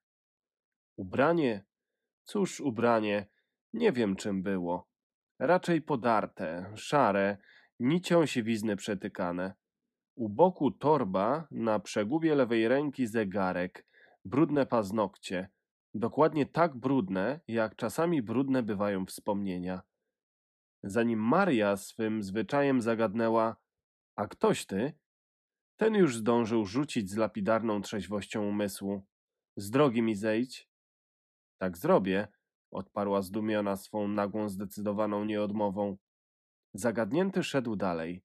[0.96, 1.66] Ubranie?
[2.24, 3.28] Cóż ubranie?
[3.74, 4.88] Nie wiem czym było.
[5.40, 7.38] Raczej podarte, szare,
[7.80, 9.54] nicią siwizny przetykane.
[10.16, 13.86] U boku torba, na przegubie lewej ręki zegarek,
[14.26, 15.50] brudne paznokcie,
[15.94, 19.82] dokładnie tak brudne, jak czasami brudne bywają wspomnienia.
[20.84, 23.56] Zanim Maria swym zwyczajem zagadnęła,
[24.16, 24.94] a ktoś ty?
[25.78, 29.06] Ten już zdążył rzucić z lapidarną trzeźwością umysłu.
[29.56, 30.70] Z drogi mi zejdź.
[31.58, 32.28] Tak zrobię,
[32.72, 35.98] odparła zdumiona swą nagłą zdecydowaną nieodmową.
[36.78, 38.24] Zagadnięty szedł dalej.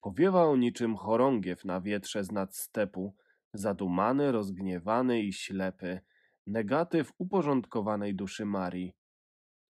[0.00, 3.16] Powiewał niczym chorągiew na wietrze z nad stepu,
[3.52, 6.00] zadumany, rozgniewany i ślepy,
[6.46, 8.96] negatyw uporządkowanej duszy Marii.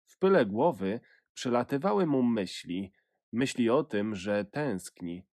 [0.07, 1.01] W pyle głowy
[1.35, 2.93] przelatywały mu myśli,
[3.33, 5.26] myśli o tym, że tęskni.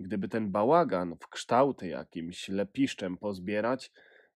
[0.00, 3.92] Gdyby ten bałagan w kształty jakimś lepiszczem pozbierać,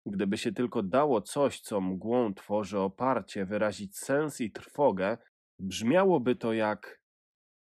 [0.07, 5.19] gdyby się tylko dało coś, co mgłą tworzy oparcie, wyrazić sens i trwogę,
[5.59, 7.06] brzmiałoby to jak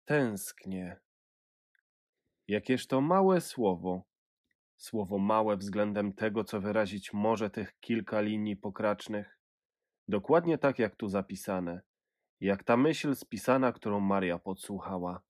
[0.08, 0.96] tęsknię.
[2.48, 4.02] Jakież to małe słowo.
[4.76, 9.38] Słowo małe względem tego, co wyrazić może tych kilka linii pokracznych.
[10.08, 11.80] Dokładnie tak, jak tu zapisane.
[12.40, 15.22] Jak ta myśl spisana, którą Maria podsłuchała.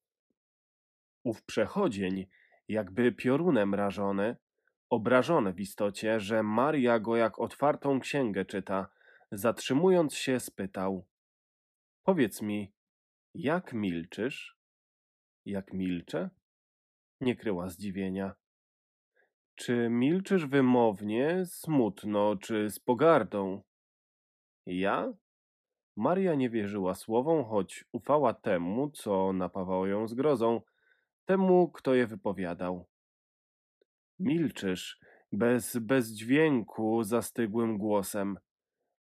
[1.24, 2.26] Ów przechodzień,
[2.68, 4.37] jakby piorunem rażony,
[4.91, 8.89] obrażony w istocie, że Maria go jak otwartą księgę czyta,
[9.33, 11.07] zatrzymując się spytał.
[12.05, 12.72] Powiedz mi,
[13.35, 14.58] jak milczysz?
[15.49, 16.31] Jak milczę?
[17.21, 18.35] Nie kryła zdziwienia.
[19.55, 23.63] Czy milczysz wymownie, smutno, czy z pogardą?
[24.67, 25.13] Ja?
[25.97, 30.61] Maria nie wierzyła słowom, choć ufała temu, co napawało ją zgrozą,
[31.25, 32.87] temu, kto je wypowiadał.
[34.19, 35.01] Milczysz,
[35.33, 38.39] bez, bez dźwięku, zastygłym głosem.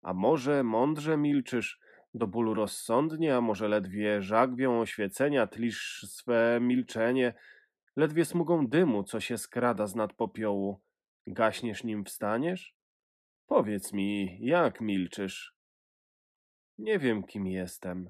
[0.02, 1.80] A może mądrze milczysz,
[2.18, 7.34] do bólu rozsądnie, a może ledwie żagwią oświecenia tlisz swe milczenie,
[7.95, 10.82] ledwie smugą dymu, co się skrada z nad popiołu.
[11.28, 12.76] Gaśniesz nim wstaniesz?
[13.47, 15.55] Powiedz mi, jak milczysz?
[16.78, 18.09] Nie wiem, kim jestem.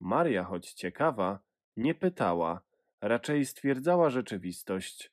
[0.00, 1.40] Maria, choć ciekawa,
[1.76, 2.62] nie pytała,
[3.00, 5.12] raczej stwierdzała rzeczywistość.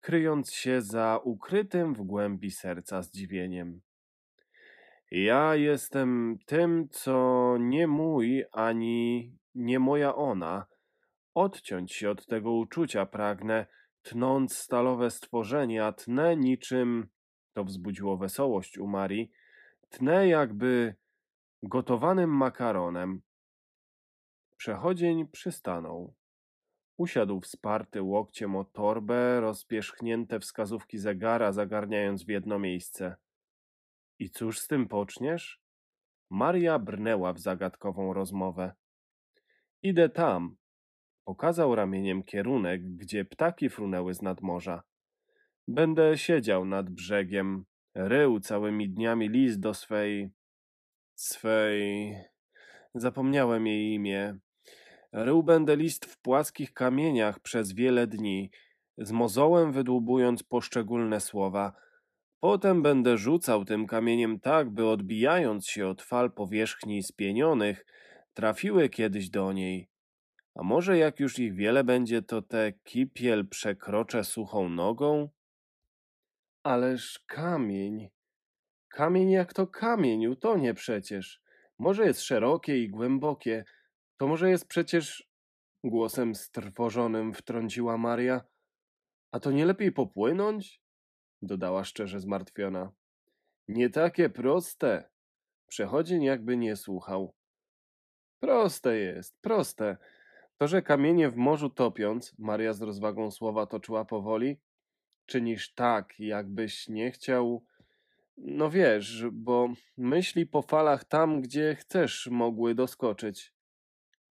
[0.00, 3.80] kryjąc się za ukrytym w głębi serca zdziwieniem.
[5.10, 10.66] Ja jestem tym, co nie mój ani nie moja ona.
[11.34, 13.66] Odciąć się od tego uczucia pragnę,
[14.02, 17.08] tnąc stalowe stworzenia, tnę niczym,
[17.52, 19.30] to wzbudziło wesołość u Marii,
[19.88, 20.94] tnę jakby
[21.62, 23.22] gotowanym makaronem.
[24.56, 26.14] Przechodzień przystanął.
[26.96, 33.16] Usiadł wsparty łokciem o torbę, rozpierzchnięte wskazówki zegara zagarniając w jedno miejsce.
[34.18, 35.60] I cóż z tym poczniesz?
[36.30, 38.72] Maria brnęła w zagadkową rozmowę.
[39.82, 40.56] Idę tam.
[41.24, 44.82] Pokazał ramieniem kierunek, gdzie ptaki frunęły z nadmorza.
[45.68, 47.64] Będę siedział nad brzegiem,
[47.94, 50.30] rył całymi dniami list do swej...
[51.14, 52.14] swej...
[52.94, 54.38] Zapomniałem jej imię.
[55.12, 58.50] Rył będę list w płaskich kamieniach przez wiele dni,
[58.98, 61.72] z mozołem wydłubując poszczególne słowa.
[62.40, 67.86] Potem będę rzucał tym kamieniem tak, by odbijając się od fal powierzchni spienionych,
[68.34, 69.88] trafiły kiedyś do niej.
[70.54, 75.28] A może jak już ich wiele będzie, to te kipiel przekroczę suchą nogą?
[76.62, 78.08] Ależ kamień.
[78.88, 81.40] Kamień jak to kamień, utonie przecież.
[81.78, 83.64] Może jest szerokie i głębokie,
[84.16, 85.28] to może jest przecież...
[85.84, 88.40] Głosem strwożonym wtrąciła Maria.
[89.32, 90.82] A to nie lepiej popłynąć?
[91.42, 92.92] Dodała szczerze zmartwiona.
[93.68, 95.08] Nie takie proste.
[95.66, 97.34] Przechodzień jakby nie słuchał.
[98.40, 99.96] Proste jest, proste.
[100.58, 104.56] To, że kamienie w morzu topiąc, Maria z rozwagą słowa toczyła powoli,
[105.26, 107.64] czynisz tak, jakbyś nie chciał...
[108.36, 113.52] No wiesz, bo myśli po falach tam, gdzie chcesz, mogły doskoczyć.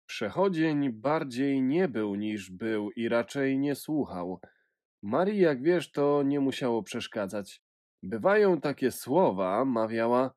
[0.06, 4.40] Przechodzień bardziej nie był niż był i raczej nie słuchał.
[5.04, 7.62] Marii, jak wiesz, to nie musiało przeszkadzać.
[8.04, 10.34] Bywają takie słowa, mawiała,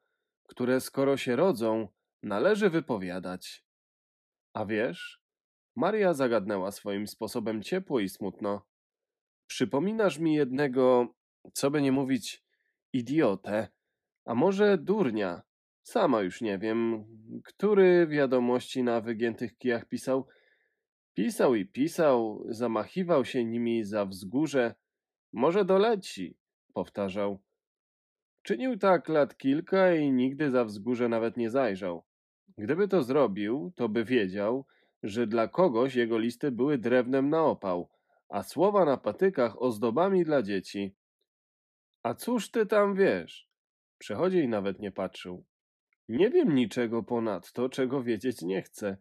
[0.49, 1.89] które skoro się rodzą,
[2.23, 3.65] należy wypowiadać.
[4.55, 5.21] A wiesz,
[5.77, 8.67] Maria zagadnęła swoim sposobem ciepło i smutno.
[9.47, 11.15] Przypominasz mi jednego,
[11.53, 12.45] co by nie mówić,
[12.93, 13.69] idiotę,
[14.25, 15.43] a może durnia.
[15.83, 17.05] Sama już nie wiem,
[17.45, 20.27] który wiadomości na wygiętych kijach pisał.
[21.17, 24.75] Pisał i pisał, zamachiwał się nimi za wzgórze.
[25.33, 26.37] Może doleci,
[26.75, 27.39] powtarzał.
[28.43, 32.05] Czynił tak lat kilka i nigdy za wzgórze nawet nie zajrzał.
[32.59, 34.67] Gdyby to zrobił, to by wiedział,
[35.03, 37.91] że dla kogoś jego listy były drewnem na opał,
[38.29, 40.95] a słowa na patykach ozdobami dla dzieci.
[42.03, 43.49] A cóż ty tam wiesz?
[43.99, 45.45] Przechodziej nawet nie patrzył.
[46.09, 48.97] Nie wiem niczego ponadto, czego wiedzieć nie chcę.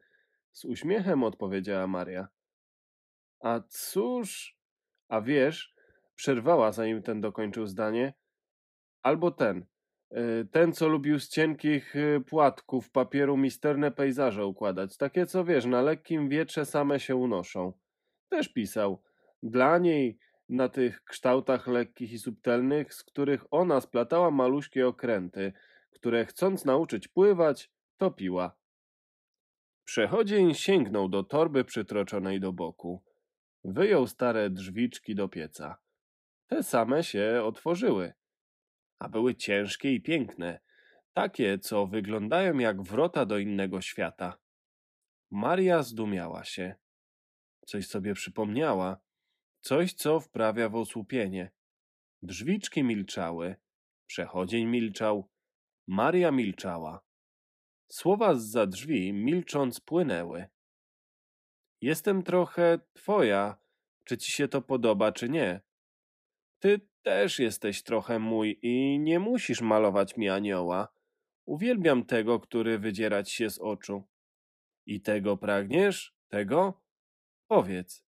[0.55, 2.27] Z uśmiechem odpowiedziała Maria.
[3.39, 4.57] A cóż?
[5.09, 5.75] A wiesz,
[6.15, 8.13] przerwała zanim ten dokończył zdanie.
[9.03, 9.65] Albo ten.
[10.11, 14.97] y, Ten, co lubił z cienkich y, płatków papieru misterne pejzaże układać.
[14.97, 17.73] Takie, co wiesz, na lekkim wietrze same się unoszą.
[18.29, 19.03] Też pisał.
[19.43, 25.53] Dla niej na tych kształtach lekkich i subtelnych, z których ona splatała maluśkie okręty,
[25.91, 28.55] które chcąc nauczyć pływać, topiła.
[29.95, 33.03] Przechodzień sięgnął do torby przytroczonej do boku.
[33.63, 35.77] Wyjął stare drzwiczki do pieca.
[36.47, 38.13] Te same się otworzyły,
[38.99, 40.59] a były ciężkie i piękne,
[41.13, 44.37] takie, co wyglądają jak wrota do innego świata.
[45.31, 46.75] Maria zdumiała się.
[47.65, 48.97] Coś sobie przypomniała,
[49.59, 51.51] coś, co wprawia w osłupienie.
[52.21, 53.55] Drzwiczki milczały,
[54.07, 55.29] przechodzień milczał,
[55.87, 57.05] Maria milczała.
[57.87, 60.45] Słowa zza drzwi milcząc płynęły.
[61.81, 63.57] Jestem trochę twoja,
[64.03, 65.61] czy ci się to podoba, czy nie.
[66.59, 70.87] Ty też jesteś trochę mój i nie musisz malować mi anioła.
[71.45, 74.03] Uwielbiam tego, który wydzierać się z oczu.
[74.85, 76.15] I tego pragniesz?
[76.27, 76.81] Tego?
[77.47, 78.05] Powiedz.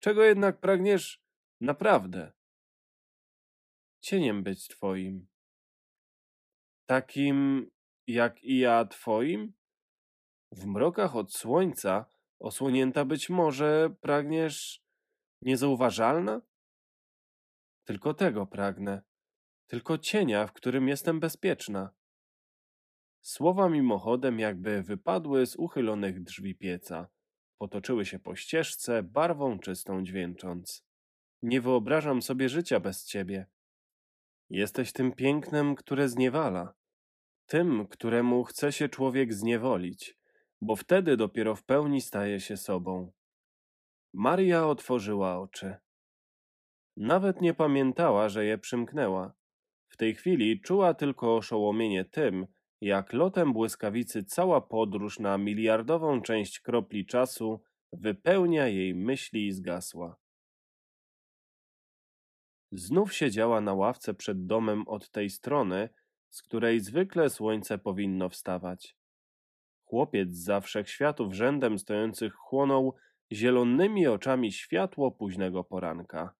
[0.00, 1.22] Czego jednak pragniesz
[1.60, 2.32] naprawdę?
[4.00, 5.26] Cieniem być twoim.
[6.86, 7.70] Takim
[8.06, 9.52] jak i ja twoim?
[10.52, 12.04] W mrokach od słońca,
[12.38, 14.82] osłonięta być może, pragniesz
[15.42, 16.40] niezauważalna?
[17.84, 19.02] Tylko tego pragnę,
[19.66, 21.90] tylko cienia, w którym jestem bezpieczna.
[23.20, 27.08] Słowa mimochodem jakby wypadły z uchylonych drzwi pieca,
[27.58, 30.86] potoczyły się po ścieżce, barwą czystą dźwięcząc.
[31.42, 33.46] Nie wyobrażam sobie życia bez ciebie.
[34.50, 36.74] Jesteś tym pięknem, które zniewala,
[37.46, 40.18] tym, któremu chce się człowiek zniewolić,
[40.60, 43.12] bo wtedy dopiero w pełni staje się sobą.
[44.14, 45.76] Maria otworzyła oczy.
[46.96, 49.34] Nawet nie pamiętała, że je przymknęła.
[49.88, 52.46] W tej chwili czuła tylko oszołomienie tym,
[52.80, 57.62] jak lotem błyskawicy cała podróż na miliardową część kropli czasu
[57.92, 60.16] wypełnia jej myśli i zgasła.
[62.72, 65.88] Znów siedziała na ławce przed domem od tej strony,
[66.36, 68.96] z której zwykle słońce powinno wstawać.
[69.84, 72.94] Chłopiec za wszechświatów rzędem stojących chłonął
[73.32, 76.34] zielonymi oczami światło późnego poranka.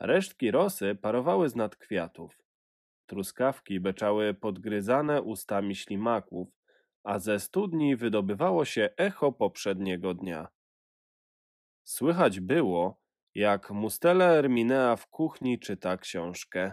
[0.00, 2.42] Resztki rosy parowały z nad kwiatów.
[3.06, 6.48] Truskawki beczały podgryzane ustami ślimaków,
[7.04, 10.48] a ze studni wydobywało się echo poprzedniego dnia.
[11.84, 13.00] Słychać było,
[13.34, 16.72] jak Mustela Erminea w kuchni czyta książkę.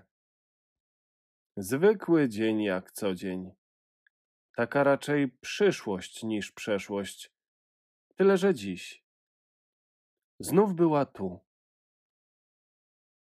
[1.57, 3.51] Zwykły dzień jak co dzień.
[4.55, 7.31] Taka raczej przyszłość niż przeszłość.
[8.15, 9.03] Tyle, że dziś.
[10.39, 11.39] Znów była tu.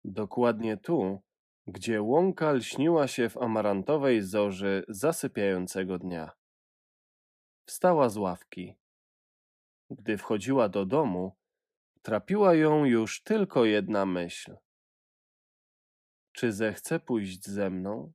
[0.03, 1.21] Dokładnie tu,
[1.67, 6.31] gdzie łąka lśniła się w amarantowej zorzy zasypiającego dnia.
[7.65, 8.75] Wstała z ławki.
[9.89, 11.35] Gdy wchodziła do domu,
[12.01, 14.57] trapiła ją już tylko jedna myśl.
[16.31, 18.11] Czy zechce pójść ze mną?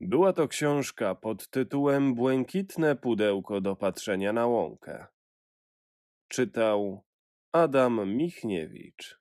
[0.00, 5.06] Była to książka pod tytułem Błękitne pudełko do patrzenia na łąkę.
[6.28, 7.04] Czytał
[7.52, 9.18] Adam Michniewicz.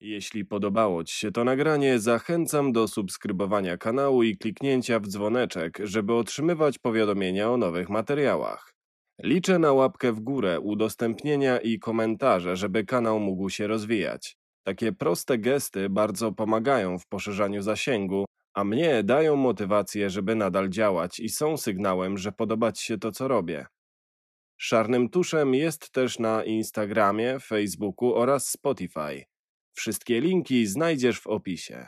[0.00, 6.14] Jeśli podobało Ci się to nagranie, zachęcam do subskrybowania kanału i kliknięcia w dzwoneczek, żeby
[6.14, 8.74] otrzymywać powiadomienia o nowych materiałach.
[9.22, 14.36] Liczę na łapkę w górę, udostępnienia i komentarze, żeby kanał mógł się rozwijać.
[14.66, 21.20] Takie proste gesty bardzo pomagają w poszerzaniu zasięgu, a mnie dają motywację, żeby nadal działać
[21.20, 23.66] i są sygnałem, że podoba Ci się to, co robię.
[24.56, 29.24] Szarnym Tuszem jest też na Instagramie, Facebooku oraz Spotify.
[29.74, 31.86] Wszystkie linki znajdziesz w opisie.